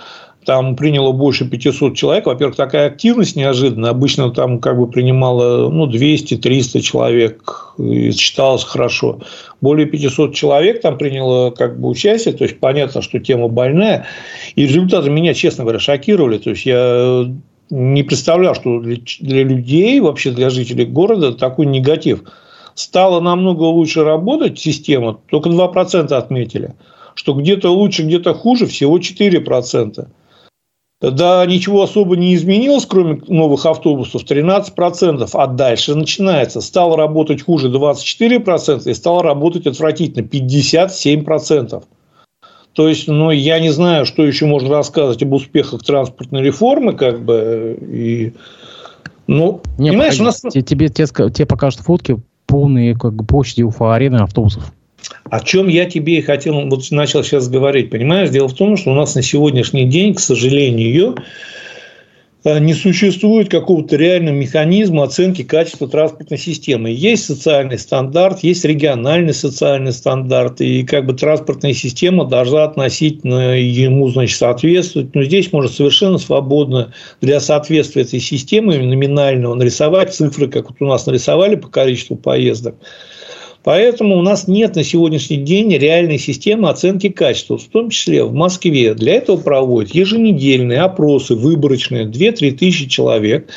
[0.45, 2.27] там приняло больше 500 человек.
[2.27, 3.91] Во-первых, такая активность неожиданная.
[3.91, 7.75] Обычно там как бы принимало ну, 200-300 человек.
[7.79, 9.21] И считалось хорошо.
[9.61, 12.35] Более 500 человек там приняло как бы участие.
[12.35, 14.07] То есть, понятно, что тема больная.
[14.57, 16.39] И результаты меня, честно говоря, шокировали.
[16.39, 17.27] То есть, я
[17.71, 22.23] не представлял, что для людей, вообще для жителей города такой негатив.
[22.75, 26.75] Стало намного лучше работать система, только 2% отметили.
[27.15, 30.09] Что где-то лучше, где-то хуже, всего 4%.
[31.03, 36.61] Да, ничего особо не изменилось, кроме новых автобусов, 13%, а дальше начинается.
[36.61, 41.83] Стало работать хуже 24% и стало работать отвратительно 57%.
[42.75, 47.23] То есть, ну, я не знаю, что еще можно рассказывать об успехах транспортной реформы, как
[47.23, 48.33] бы, и,
[49.27, 50.41] ну, не, понимаешь, погоди, у нас...
[50.41, 54.73] Тебе, тебе, тебе покажут фотки полные, как бы, площади Уфа-арены автобусов.
[55.25, 58.31] О чем я тебе и хотел, вот начал сейчас говорить, понимаешь?
[58.31, 61.17] Дело в том, что у нас на сегодняшний день, к сожалению,
[62.45, 66.91] э, не существует какого-то реального механизма оценки качества транспортной системы.
[66.91, 74.09] Есть социальный стандарт, есть региональный социальный стандарт, и как бы транспортная система должна относительно ему
[74.11, 75.15] значит, соответствовать.
[75.15, 80.87] Но здесь можно совершенно свободно для соответствия этой системы номинального нарисовать цифры, как вот у
[80.87, 82.75] нас нарисовали по количеству поездок.
[83.65, 88.33] Поэтому у нас нет на сегодняшний день реальной системы оценки качества, в том числе в
[88.33, 88.95] Москве.
[88.95, 93.49] Для этого проводят еженедельные опросы, выборочные, 2-3 тысячи человек,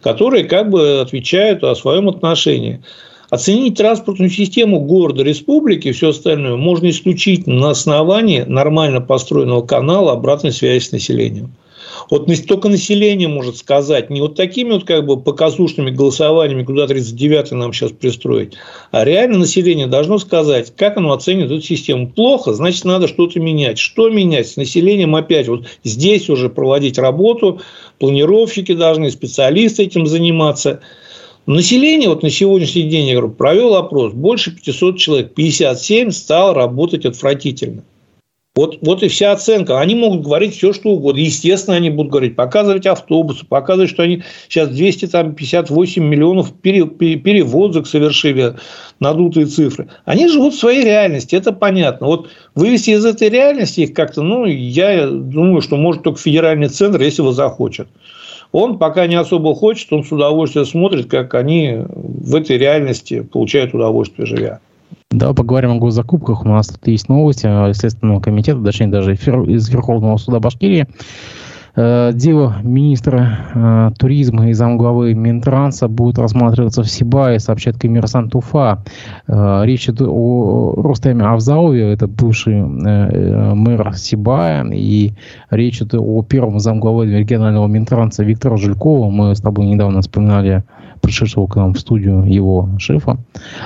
[0.00, 2.82] которые как бы отвечают о своем отношении.
[3.30, 10.12] Оценить транспортную систему города, республики и все остальное можно исключительно на основании нормально построенного канала
[10.12, 11.52] обратной связи с населением.
[12.10, 17.54] Вот только население может сказать, не вот такими вот как бы показушными голосованиями, куда 39-й
[17.54, 18.54] нам сейчас пристроить,
[18.90, 22.10] а реально население должно сказать, как оно оценит эту систему.
[22.10, 23.78] Плохо, значит, надо что-то менять.
[23.78, 24.48] Что менять?
[24.48, 27.60] С населением опять вот здесь уже проводить работу,
[27.98, 30.80] планировщики должны, специалисты этим заниматься.
[31.46, 37.04] Население вот на сегодняшний день, я говорю, провел опрос, больше 500 человек, 57 стал работать
[37.04, 37.82] отвратительно.
[38.54, 39.80] Вот, вот и вся оценка.
[39.80, 41.20] Они могут говорить все, что угодно.
[41.20, 48.56] Естественно, они будут говорить, показывать автобусы, показывать, что они сейчас 258 миллионов перевозок совершили,
[49.00, 49.88] надутые цифры.
[50.04, 52.06] Они живут в своей реальности, это понятно.
[52.06, 57.00] Вот вывести из этой реальности их как-то, ну, я думаю, что может только федеральный центр,
[57.00, 57.88] если его захочет.
[58.52, 63.72] Он пока не особо хочет, он с удовольствием смотрит, как они в этой реальности получают
[63.72, 64.60] удовольствие, живя.
[65.10, 66.44] Да, поговорим о госзакупках.
[66.44, 70.86] У нас тут есть новости Следственного комитета, точнее даже из Верховного суда Башкирии.
[71.74, 78.84] Э, дело министра э, туризма и замглавы Минтранса будет рассматриваться в Сибае, сообщает коммерсант Уфа.
[79.26, 85.12] Э, речь идет о Рустеме Авзаове, это бывший мэр Сибая, и
[85.50, 89.08] речь идет о первом замглавы регионального Минтранса Виктора Жулькова.
[89.08, 90.64] Мы с тобой недавно вспоминали
[91.02, 93.18] пришедшего к нам в студию его шефа.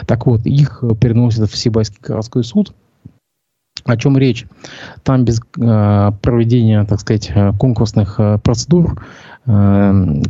[0.07, 2.74] Так вот, их переносят в Сибайский городской суд–
[3.87, 4.47] о чем речь?
[5.05, 9.01] Там без э, проведения, так сказать, э, конкурсных э, процедур
[9.47, 10.22] э,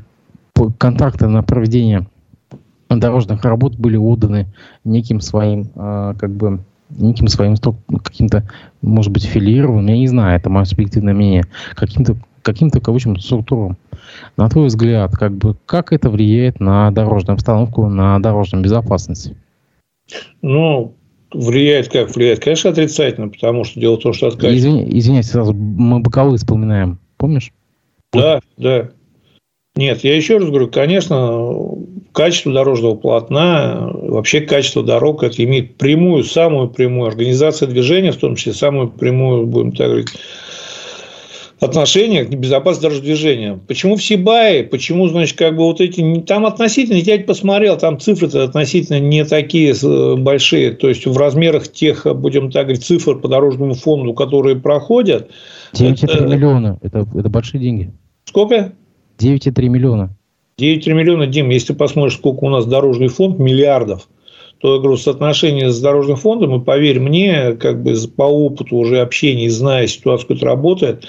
[0.79, 2.07] контракты на проведение
[2.91, 4.47] дорожных работ были отданы
[4.85, 7.57] неким своим, э, как бы, неким своим
[8.03, 8.47] каким-то,
[8.83, 11.45] может быть, филированным, я не знаю, это мое субъективное мнение,
[11.75, 13.77] каким-то каким-то кавычным структурам.
[14.37, 19.33] На твой взгляд, как бы, как это влияет на дорожную обстановку, на дорожную безопасность?
[20.43, 20.95] Ну,
[21.33, 22.43] влияет как влияет?
[22.43, 24.59] Конечно, отрицательно, потому что дело в том, что откачивание...
[24.59, 26.99] Извини, извиняйте, сразу мы боковые вспоминаем.
[27.17, 27.53] Помнишь?
[28.13, 28.91] Да, да.
[29.75, 31.53] Нет, я еще раз говорю, конечно,
[32.13, 38.37] качество дорожного полотна, вообще качество дорог, это имеет прямую, самую прямую, организация движения, в том
[38.37, 40.09] числе, самую прямую, будем так говорить,
[41.61, 43.61] отношение к безопасности дорожного движения.
[43.67, 44.65] Почему в Сибае?
[44.65, 46.21] Почему, значит, как бы вот эти...
[46.21, 50.73] Там относительно, я посмотрел, там цифры-то относительно не такие э, большие.
[50.73, 55.31] То есть, в размерах тех, будем так говорить, цифр по дорожному фонду, которые проходят...
[55.73, 56.27] 9,3 это...
[56.27, 56.79] миллиона.
[56.83, 57.93] Это, это большие деньги.
[58.25, 58.73] Сколько?
[59.19, 60.15] 9,3 миллиона.
[60.61, 64.09] 9,3 миллиона, Дим, если ты посмотришь, сколько у нас дорожный фонд, миллиардов–
[64.59, 69.01] то я говорю, соотношение с дорожным фондом, и поверь мне, как бы по опыту уже
[69.01, 71.05] общения, зная ситуацию, как это работает,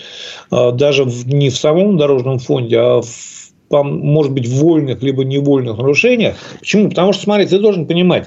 [0.51, 3.37] а, даже не в самом дорожном фонде, а в
[3.69, 6.37] может быть, вольных либо невольных нарушениях.
[6.59, 6.89] Почему?
[6.89, 8.25] Потому что, смотри, ты должен понимать,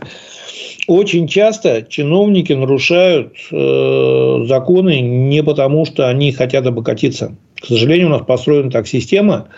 [0.87, 7.37] очень часто чиновники нарушают э, законы не потому, что они хотят обогатиться.
[7.61, 9.49] К сожалению, у нас построена так система,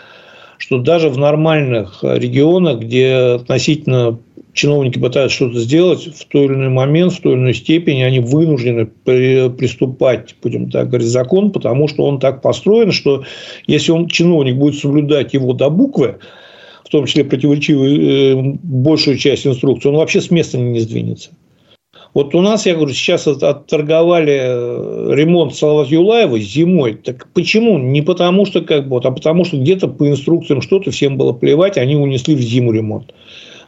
[0.57, 4.19] что даже в нормальных регионах, где относительно
[4.53, 8.19] чиновники пытаются что-то сделать, в той или иной момент, в той или иной степени они
[8.19, 13.23] вынуждены приступать, будем так говорить, закон, потому что он так построен, что
[13.67, 16.17] если он, чиновник будет соблюдать его до буквы,
[16.85, 21.31] в том числе противоречивую э, большую часть инструкции, он вообще с места не сдвинется.
[22.13, 26.93] Вот у нас, я говорю, сейчас отторговали э, ремонт Салават Юлаева зимой.
[26.93, 27.79] Так почему?
[27.79, 31.33] Не потому, что как бы, вот, а потому, что где-то по инструкциям что-то всем было
[31.33, 33.15] плевать, они унесли в зиму ремонт.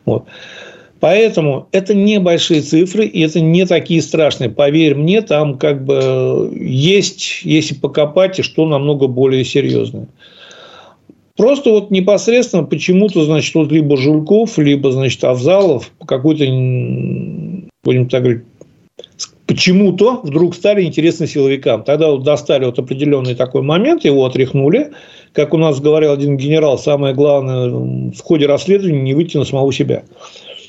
[0.05, 0.25] Вот.
[1.05, 4.49] Поэтому это небольшие цифры, и это не такие страшные.
[4.49, 10.07] Поверь мне, там как бы есть, если покопать, и что намного более серьезное.
[11.37, 16.43] Просто вот непосредственно почему-то, значит, вот либо Жульков, либо, значит, Авзалов по какой-то,
[17.83, 18.43] будем так говорить,
[19.45, 21.83] почему-то вдруг стали интересны силовикам.
[21.83, 24.89] Тогда вот достали вот определенный такой момент, его отряхнули.
[25.33, 29.71] Как у нас говорил один генерал, самое главное в ходе расследования не выйти на самого
[29.71, 30.01] себя.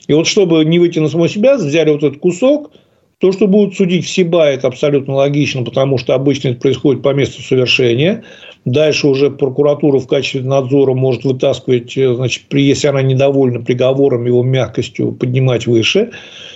[0.07, 2.73] И вот чтобы не выйти на самого себя, взяли вот этот кусок,
[3.19, 7.15] то, что будут судить в СИБА, это абсолютно логично, потому что обычно это происходит по
[7.15, 8.25] месту совершения.
[8.67, 14.43] Дальше уже прокуратура в качестве надзора может вытаскивать, э, значит, если она недовольна приговором, его
[14.43, 16.11] мягкостью поднимать выше.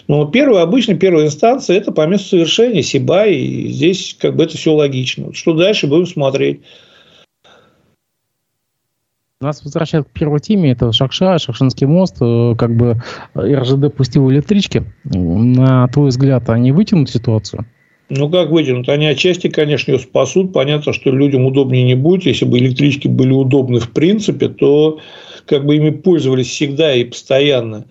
[0.06, 4.58] Но первая, обычно первая инстанция– это по месту совершения, СИБА, и здесь как бы это
[4.58, 5.32] все логично.
[5.32, 6.60] Что дальше, будем смотреть.
[9.42, 13.00] Нас возвращают к первой теме, это Шакша, Шакшинский мост, э, как бы
[13.34, 14.84] э, РЖД пустил электрички.
[15.04, 17.64] На твой взгляд, они вытянут ситуацию?
[18.10, 18.90] Ну, как вытянут?
[18.90, 20.52] Они отчасти, конечно, ее спасут.
[20.52, 22.26] Понятно, что людям удобнее не будет.
[22.26, 25.00] Если бы электрички были удобны в принципе, то
[25.46, 27.86] как бы ими пользовались всегда и постоянно.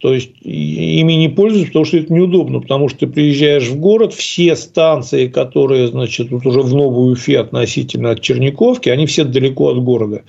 [0.00, 4.14] То есть ими не пользуются, потому что это неудобно, потому что ты приезжаешь в город,
[4.14, 9.68] все станции, которые, значит, вот уже в Новую Уфе относительно от Черниковки, они все далеко
[9.68, 10.22] от города.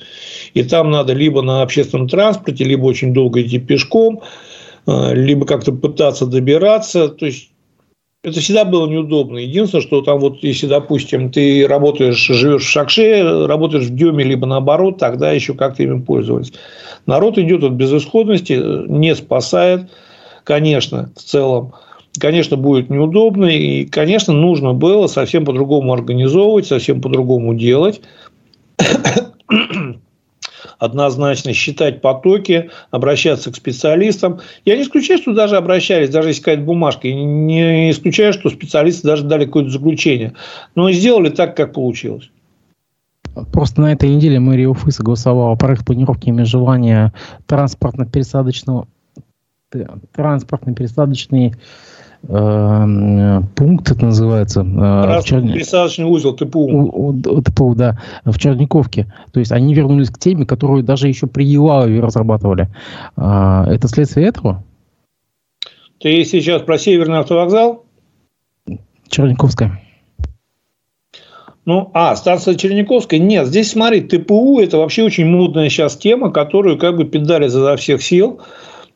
[0.53, 4.21] И там надо либо на общественном транспорте, либо очень долго идти пешком,
[4.87, 7.07] э, либо как-то пытаться добираться.
[7.07, 7.50] То есть
[8.23, 9.39] это всегда было неудобно.
[9.39, 14.45] Единственное, что там вот, если, допустим, ты работаешь, живешь в Шакше, работаешь в Деме, либо
[14.45, 16.53] наоборот, тогда еще как-то ими пользовались.
[17.07, 18.53] Народ идет от безысходности,
[18.87, 19.89] не спасает,
[20.43, 21.73] конечно, в целом.
[22.19, 28.01] Конечно, будет неудобно, и, конечно, нужно было совсем по-другому организовывать, совсем по-другому делать
[30.79, 34.39] однозначно считать потоки, обращаться к специалистам.
[34.65, 37.07] Я не исключаю, что даже обращались, даже если какая-то бумажка.
[37.07, 40.33] И не исключаю, что специалисты даже дали какое-то заключение.
[40.75, 42.29] Но сделали так, как получилось.
[43.53, 47.13] Просто на этой неделе мэрия Уфы согласовала проект планировки и межевания
[47.47, 48.87] транспортно-пересадочного
[50.13, 51.55] транспортно-пересадочный
[52.27, 54.61] э, пункт, это называется.
[54.61, 55.53] Э, Черни...
[55.53, 56.59] Пересадочный узел ТПУ.
[56.59, 59.11] У, у, ТПУ, да, в Черниковке.
[59.31, 62.67] То есть они вернулись к теме, которую даже еще при Елаве разрабатывали.
[63.17, 64.63] Э, это следствие этого?
[65.99, 67.85] Ты сейчас про Северный автовокзал?
[69.07, 69.79] Черниковская.
[71.65, 73.19] Ну, а, станция Черниковская?
[73.19, 77.75] Нет, здесь, смотри, ТПУ– это вообще очень модная сейчас тема, которую как бы педалят изо
[77.75, 78.41] всех сил.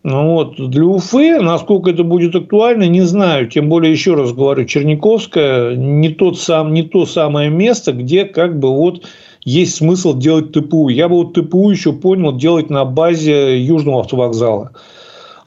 [0.05, 0.57] Ну, вот.
[0.69, 3.47] Для Уфы, насколько это будет актуально, не знаю.
[3.47, 8.59] Тем более, еще раз говорю, Черниковская не, тот сам, не то самое место, где как
[8.59, 9.01] бы вот
[9.43, 10.89] есть смысл делать ТПУ.
[10.89, 14.73] Я бы вот ТПУ еще понял делать на базе Южного автовокзала.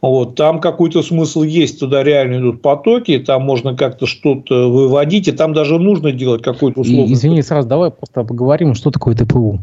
[0.02, 5.32] Вот, там какой-то смысл есть, туда реально идут потоки, там можно как-то что-то выводить, и
[5.32, 7.12] там даже нужно делать какой-то условный...
[7.12, 9.60] Извини, сразу давай просто поговорим, что такое ТПУ.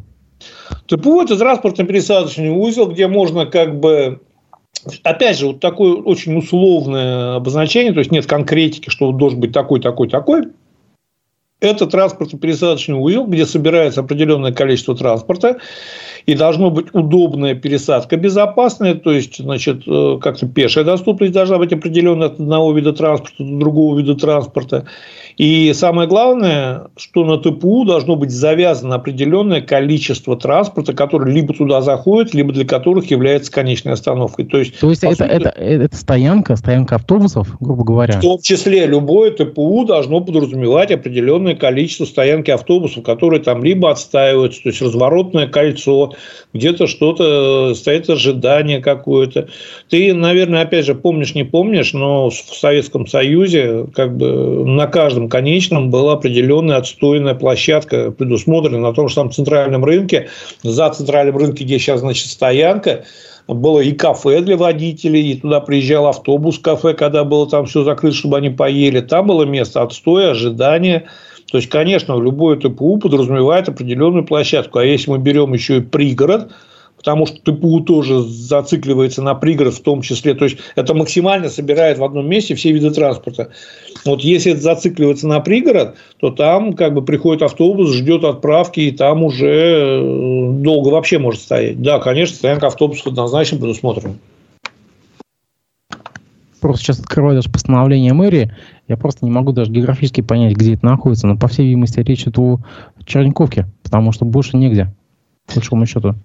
[0.87, 4.21] ТПУ– это транспортно-пересадочный узел, где можно как бы
[5.03, 9.81] Опять же, вот такое очень условное обозначение, то есть нет конкретики, что должен быть такой,
[9.81, 10.43] такой, такой.
[11.61, 15.57] Это транспортно-пересадочный узел, где собирается определенное количество транспорта,
[16.25, 21.71] и должна быть удобная пересадка, безопасная, то есть, значит, э, как-то пешая доступность должна быть
[21.71, 24.85] определенная от одного вида транспорта до другого вида транспорта.
[25.37, 31.81] И самое главное, что на ТПУ должно быть завязано определенное количество транспорта, который либо туда
[31.81, 34.45] заходит, либо для которых является конечной остановкой.
[34.45, 38.17] То есть, То есть это, сути, это, это стоянка, стоянка автобусов, грубо говоря?
[38.17, 44.63] В том числе любое ТПУ должно подразумевать определенное количество стоянки автобусов, которые там либо отстаиваются,
[44.63, 46.13] то есть разворотное кольцо,
[46.53, 49.49] где-то что-то стоит ожидание какое-то.
[49.89, 55.29] Ты, наверное, опять же, помнишь, не помнишь, но в Советском Союзе как бы на каждом
[55.29, 60.29] конечном была определенная отстойная площадка, предусмотрена на том же самом центральном рынке.
[60.63, 63.03] За центральным рынком, где сейчас, значит, стоянка,
[63.47, 68.15] было и кафе для водителей, и туда приезжал автобус кафе, когда было там все закрыто,
[68.15, 69.01] чтобы они поели.
[69.01, 71.07] Там было место отстоя, ожидания.
[71.51, 74.79] То есть, конечно, любое ТПУ подразумевает определенную площадку.
[74.79, 76.51] А если мы берем еще и пригород,
[76.97, 80.33] потому что ТПУ тоже зацикливается на пригород в том числе.
[80.33, 83.51] То есть, это максимально собирает в одном месте все виды транспорта.
[84.05, 88.91] Вот если это зацикливается на пригород, то там как бы приходит автобус, ждет отправки, и
[88.91, 91.79] там уже э, долго вообще может стоять.
[91.81, 94.15] Да, конечно, стоянка автобусов однозначно предусмотрена
[96.65, 98.51] просто сейчас открываю даже постановление мэрии,
[98.87, 102.23] я просто не могу даже географически понять, где это находится, но по всей видимости речь
[102.23, 102.59] идет о
[103.05, 104.91] Черниковке, потому что больше негде,
[105.45, 106.15] по большому счету.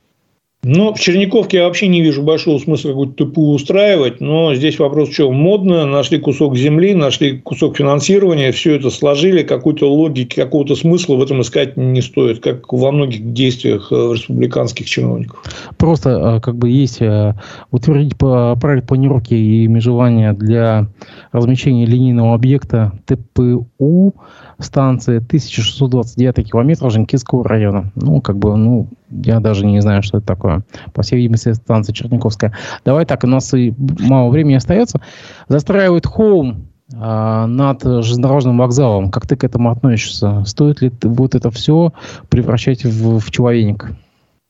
[0.63, 5.09] Ну, в Черниковке я вообще не вижу большого смысла какую-то ТПУ устраивать, но здесь вопрос
[5.09, 5.35] чем?
[5.35, 11.23] Модно, нашли кусок земли, нашли кусок финансирования, все это сложили, какой-то логики, какого-то смысла в
[11.23, 15.43] этом искать не стоит, как во многих действиях э, республиканских чиновников.
[15.79, 17.35] Просто э, как бы есть э,
[17.71, 20.89] утвердить проект планировки и межевания для
[21.33, 24.15] размещения линейного объекта ТПУ
[24.59, 27.93] станции 1629 километров Женкинского района.
[27.95, 30.63] Ну, как бы, ну, я даже не знаю, что это такое.
[30.93, 32.55] По всей видимости, станция Черниковская.
[32.85, 35.01] Давай так, у нас и мало времени остается.
[35.49, 39.11] Застраивают холм а, над железнодорожным вокзалом.
[39.11, 40.45] Как ты к этому относишься?
[40.45, 41.93] Стоит ли вот это все
[42.29, 43.91] превращать в, в человек?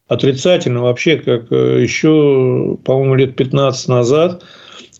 [0.08, 0.82] Отрицательно.
[0.82, 4.42] Вообще, как э, еще, по-моему, лет 15 назад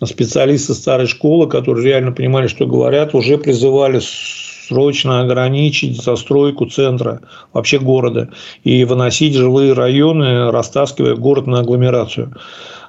[0.07, 4.01] специалисты старой школы, которые реально понимали, что говорят, уже призывали
[4.71, 7.21] срочно ограничить застройку центра,
[7.53, 8.29] вообще города,
[8.63, 12.37] и выносить жилые районы, растаскивая город на агломерацию.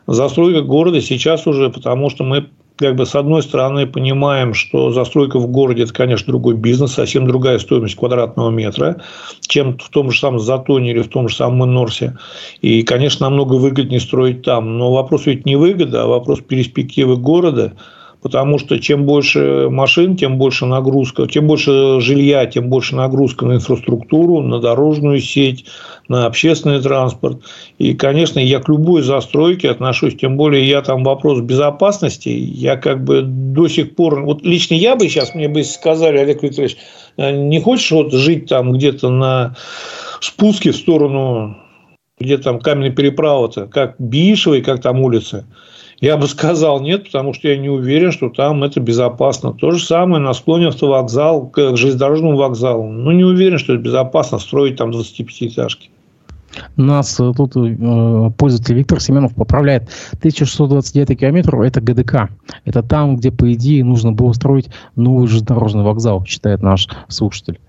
[0.06, 5.40] Застройка города сейчас уже, потому что мы как бы с одной стороны понимаем, что застройка
[5.40, 9.02] в городе– это, конечно, другой бизнес, совсем другая стоимость квадратного метра,
[9.42, 12.18] чем в том же самом Затоне или в том же самом Норсе.
[12.62, 14.78] И, конечно, намного выгоднее строить там.
[14.78, 17.74] Но вопрос ведь не выгода, а вопрос перспективы города–
[18.22, 23.54] потому что чем больше машин, тем больше нагрузка, тем больше жилья, тем больше нагрузка на
[23.54, 25.66] инфраструктуру, на дорожную сеть,
[26.08, 27.42] на общественный транспорт.
[27.80, 33.04] И, конечно, я к любой застройке отношусь, тем более я там вопрос безопасности, я как
[33.04, 36.78] бы до сих пор, вот лично я бы сейчас, мне бы сказали, Олег Викторович,
[37.18, 39.56] «Э, не хочешь вот жить там где-то на
[40.20, 41.58] спуске в сторону
[42.20, 45.46] где там каменная переправа-то, как Бишева как там улицы,
[46.02, 49.54] я бы сказал нет, потому что я не уверен, что там это безопасно.
[49.54, 52.92] То же самое на склоне автовокзал, к железнодорожному вокзалу.
[52.92, 55.90] Ну, не уверен, что это безопасно строить там 25-этажки.
[56.76, 59.84] Нас тут э, пользователь Виктор Семенов поправляет.
[60.18, 62.30] 1629 километр– это ГДК.
[62.66, 67.60] Это там, где, по идее, нужно было строить новый железнодорожный вокзал, считает наш слушатель.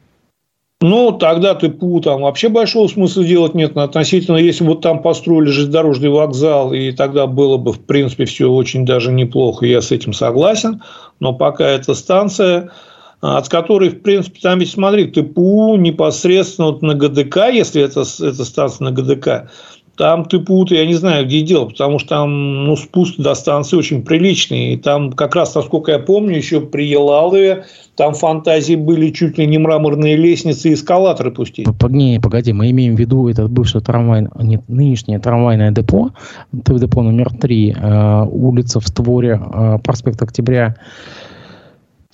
[0.82, 3.76] Ну, тогда ТПУ там вообще большого смысла делать нет.
[3.76, 8.84] Относительно, если вот там построили железнодорожный вокзал, и тогда было бы, в принципе, все очень
[8.84, 10.82] даже неплохо, я с этим согласен.
[11.20, 12.72] Но пока эта станция,
[13.20, 18.44] от которой, в принципе, там ведь, смотри, ТПУ непосредственно вот на ГДК, если это, это
[18.44, 19.50] станция на ГДК,
[19.96, 23.76] там ты путай, я не знаю, где дело, потому что там ну, спуск до станции
[23.76, 24.72] очень приличный.
[24.72, 27.66] И там как раз, насколько я помню, еще при Елалове
[27.96, 31.66] там фантазии были чуть ли не мраморные лестницы и эскалаторы пустить.
[31.88, 36.10] Не, погоди, мы имеем в виду это бывшее трамвай, нет, нынешнее трамвайное депо,
[36.52, 40.76] депо номер 3, э, улица в Створе, э, проспект Октября.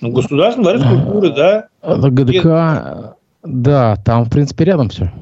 [0.00, 1.68] Ну, государственный дворец культуры, да.
[1.82, 5.12] ГДК, да, там, в принципе, рядом все.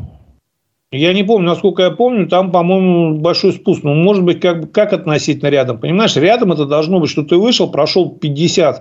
[0.93, 3.83] Я не помню, насколько я помню, там, по-моему, большой спуск.
[3.83, 5.81] Ну, может быть, как, как относительно рядом.
[5.81, 8.81] Понимаешь, рядом это должно быть, что ты вышел, прошел 50-100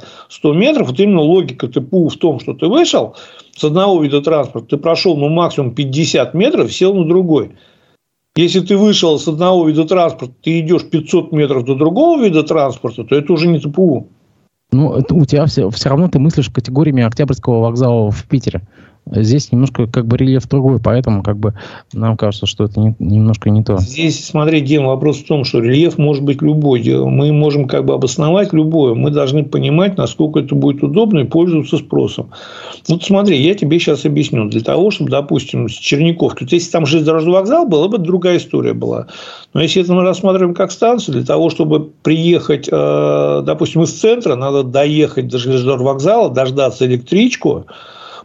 [0.54, 0.90] метров.
[0.90, 3.16] Вот именно логика ТПУ в том, что ты вышел
[3.56, 7.54] с одного вида транспорта, ты прошел, ну, максимум 50 метров, сел на другой.
[8.36, 13.04] Если ты вышел с одного вида транспорта, ты идешь 500 метров до другого вида транспорта,
[13.04, 14.10] то это уже не ТПУ.
[14.72, 18.62] Ну, это у тебя все, все равно ты мыслишь категориями Октябрьского вокзала в Питере.
[19.12, 21.54] Здесь немножко как бы рельеф другой, поэтому как бы
[21.94, 23.78] нам кажется, что это не, немножко не то.
[23.78, 26.84] Здесь, смотри, Дим, вопрос в том, что рельеф может быть любой.
[26.84, 28.96] Мы можем как бы обосновать любое.
[28.96, 32.32] Мы должны понимать, насколько это будет удобно и пользоваться спросом.
[32.88, 34.50] Вот смотри, я тебе сейчас объясню.
[34.50, 38.74] Для того, чтобы, допустим, с Черниковки, вот если там железнодорожный вокзал был, бы другая история
[38.74, 39.08] была.
[39.54, 44.36] Но если это мы рассматриваем как станцию, для того, чтобы приехать, э, допустим, из центра,
[44.36, 47.66] надо доехать до железнодорожного вокзала, дождаться электричку,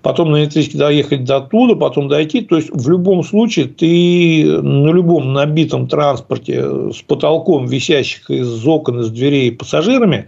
[0.02, 2.40] потом на электричке доехать до туда, потом дойти.
[2.40, 9.00] То есть, в любом случае, ты на любом набитом транспорте с потолком, висящих из окон,
[9.00, 10.26] из дверей пассажирами,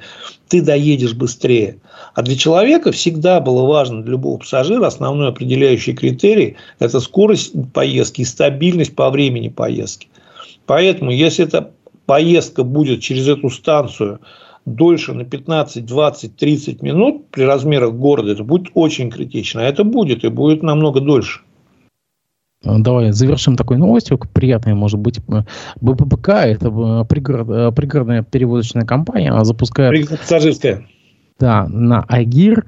[0.49, 1.79] ты доедешь быстрее.
[2.15, 8.21] А для человека всегда было важно, для любого пассажира, основной определяющий критерий– это скорость поездки
[8.21, 10.09] и стабильность по времени поездки.
[10.67, 11.71] Поэтому, если эта
[12.07, 14.21] поездка будет через эту станцию–
[14.65, 19.63] дольше на 15, 20, 30 минут при размерах города, это будет очень критично.
[19.63, 21.41] А это будет, и будет намного дольше.
[22.65, 25.21] А, давай завершим такой новостью, приятной, может быть.
[25.81, 30.09] БППК, это э, пригород, э, пригородная перевозочная компания, она запускает...
[30.09, 30.87] Пассажирская.
[31.39, 32.67] Да, на Агир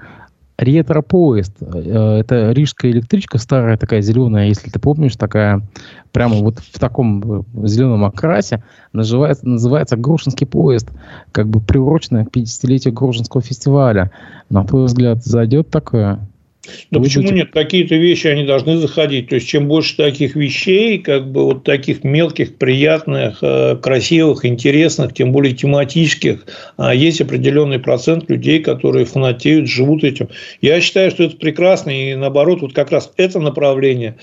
[0.56, 1.56] ретро-поезд.
[1.60, 5.62] Э, это рижская электричка, старая такая зеленая, если ты помнишь, такая
[6.12, 8.62] прямо вот в таком э, зеленом окрасе.
[8.92, 10.90] Называется, называется Грушинский поезд,
[11.32, 14.10] как бы приуроченная к 50-летию Грушинского фестиваля.
[14.50, 16.20] На твой взгляд, зайдет такое?
[16.90, 17.50] Ну почему нет?
[17.52, 19.28] Какие-то вещи, они должны заходить.
[19.28, 25.14] То есть, чем больше таких вещей, как бы вот таких мелких, приятных, э, красивых, интересных,
[25.14, 26.46] тем более тематических,
[26.76, 30.28] а есть определенный процент людей, которые фанатеют, живут этим.
[30.60, 34.16] Я считаю, что это прекрасно, и наоборот, вот как раз это направление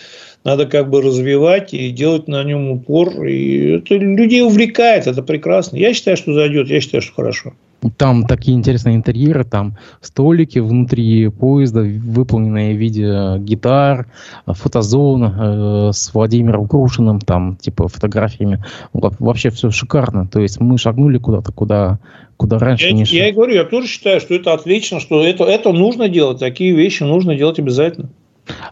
[0.43, 3.25] надо как бы развивать и делать на нем упор.
[3.25, 5.77] И это людей увлекает, это прекрасно.
[5.77, 7.53] Я считаю, что зайдет, я считаю, что хорошо.
[7.97, 14.05] Там такие интересные интерьеры, там столики внутри поезда, выполненные в виде гитар,
[14.45, 18.63] фотозона э, с Владимиром Крушиным, там типа фотографиями.
[18.93, 20.27] Вообще все шикарно.
[20.27, 21.97] То есть мы шагнули куда-то, куда,
[22.37, 23.17] куда раньше я, не шли.
[23.17, 26.75] Я и говорю, я тоже считаю, что это отлично, что это, это нужно делать, такие
[26.75, 28.09] вещи нужно делать обязательно.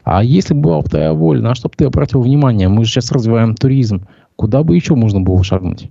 [0.04, 2.68] А если бы была твоя воля, на что бы ты обратил внимание?
[2.68, 4.08] Мы же сейчас развиваем туризм.
[4.36, 5.90] Куда бы еще можно было шагнуть?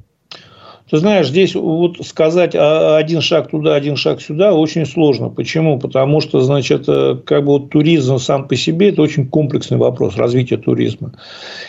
[0.90, 5.28] Ты знаешь, здесь вот сказать один шаг туда, один шаг сюда очень сложно.
[5.28, 5.78] Почему?
[5.78, 10.16] Потому что, значит, э, как бы вот туризм сам по себе– это очень комплексный вопрос
[10.16, 11.12] развития туризма.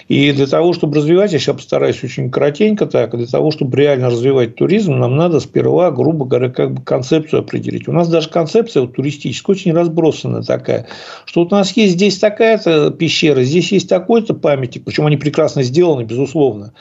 [0.07, 4.09] И для того, чтобы развивать, я сейчас постараюсь очень коротенько так, для того, чтобы реально
[4.09, 7.89] развивать туризм, нам надо сперва, грубо говоря, как бы концепцию определить.
[7.89, 10.87] У нас даже концепция вот, туристическая очень разбросанная такая,
[11.25, 15.63] что вот у нас есть здесь такая-то пещера, здесь есть такой-то памятник, причем они прекрасно
[15.63, 16.71] сделаны, безусловно.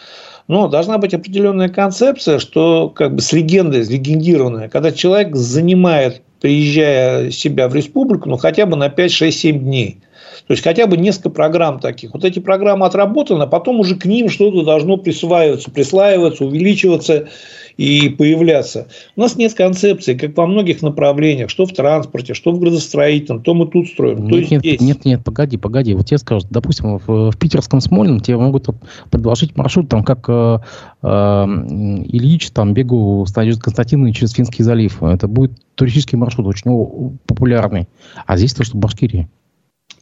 [0.49, 7.30] Но должна быть определенная концепция, что как бы с легендой, легендированная, когда человек занимает, приезжая
[7.30, 10.01] себя в республику, ну, хотя бы на 5, 6, 7 дней.
[10.49, 12.14] То есть хотя бы несколько программ таких.
[12.14, 17.28] Вот эти программы отработаны, а потом уже к ним что-то должно присваиваться, присваиваться, увеличиваться
[17.76, 18.88] и появляться.
[19.14, 23.53] У нас нет концепции, как во многих направлениях, что в транспорте, что в градостроительном, то
[23.53, 24.80] мы тут строим, нет, то нет, здесь.
[24.80, 25.92] Нет, нет, погоди, погоди.
[25.92, 28.68] Вот тебе скажут, допустим, в, в питерском Смольном тебе могут
[29.11, 30.59] предложить маршрут, там, как э,
[31.03, 35.03] э, Ильич там бегу с Надеждой Константиновной через Финский залив.
[35.03, 37.86] Это будет туристический маршрут, очень популярный.
[38.24, 39.28] А здесь то, что в Башкирии.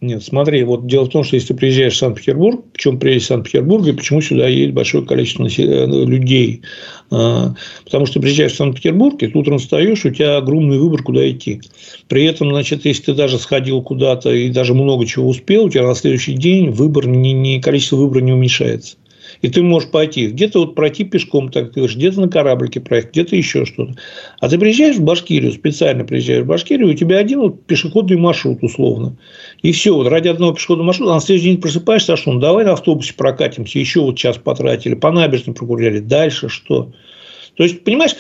[0.03, 3.87] Нет, смотри, вот дело в том, что если ты приезжаешь в Санкт-Петербург, причем в Санкт-Петербург,
[3.87, 6.63] и почему сюда едет большое количество э, людей?
[7.11, 11.29] А, потому что приезжаешь в Санкт-Петербург, и ты утром встаешь, у тебя огромный выбор, куда
[11.31, 11.63] идти.
[12.09, 15.87] При этом, значит, если ты даже сходил куда-то и даже много чего успел, у тебя
[15.87, 18.97] на следующий день выбор, не, не, количество выбора не уменьшается.
[19.43, 23.13] И ты можешь пойти, где-то вот пройти пешком, так ты говоришь, где-то на кораблике проехать,
[23.13, 23.95] где-то еще что-то.
[24.41, 28.63] А ты приезжаешь в Башкирию, специально приезжаешь в Башкирию, у тебя один вот пешеходный маршрут
[28.63, 29.17] условно.
[29.63, 32.41] И все, вот ради одного пешеходного маршрута, а на следующий день просыпаешься, а что, ну
[32.41, 36.93] давай на автобусе прокатимся, еще вот час потратили, по набережной прогуляли, дальше что?
[37.57, 38.15] То есть, понимаешь,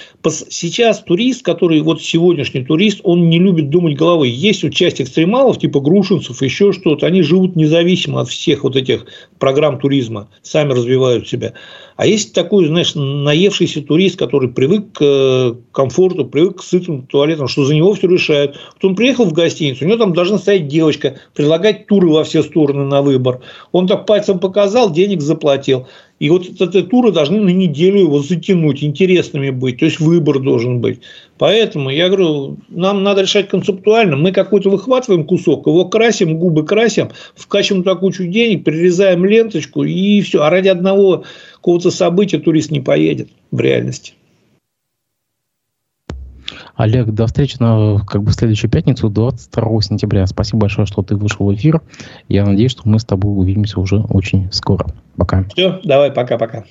[0.49, 4.30] сейчас турист, который вот сегодняшний турист, он не любит думать головой.
[4.30, 9.07] Есть вот часть экстремалов, типа грушинцев, еще что-то, они живут независимо от всех вот этих
[9.39, 11.53] программ туризма, сами развивают себя.
[11.97, 17.49] А есть такой, знаешь, наевшийся турист, который привык к э, комфорту, привык к сытым туалетам,
[17.49, 18.59] что за него все решают.
[18.74, 22.43] Вот он приехал в гостиницу, у него там должна стоять девочка, предлагать туры во все
[22.43, 23.41] стороны на выбор.
[23.72, 25.87] Он так пальцем показал, денег заплатил.
[26.19, 29.79] И вот эти туры должны на неделю его затянуть, интересными быть.
[29.79, 31.01] То есть выбор должен быть.
[31.37, 34.17] Поэтому я говорю, нам надо решать концептуально.
[34.17, 40.23] Мы какой-то выхватываем кусок, его красим, губы красим, вкачиваем туда кучу денег, прирезаем ленточку и
[40.23, 40.43] все.
[40.43, 41.25] А ради одного
[41.57, 44.14] какого-то события турист не поедет в реальности.
[46.77, 50.27] Олег, до встречи на как бы следующую пятницу, 22 сентября.
[50.27, 51.81] Спасибо большое, что ты вышел в эфир.
[52.29, 54.87] Я надеюсь, что мы с тобой увидимся уже очень скоро.
[55.16, 55.45] Пока.
[55.45, 56.64] Все, давай, пока-пока.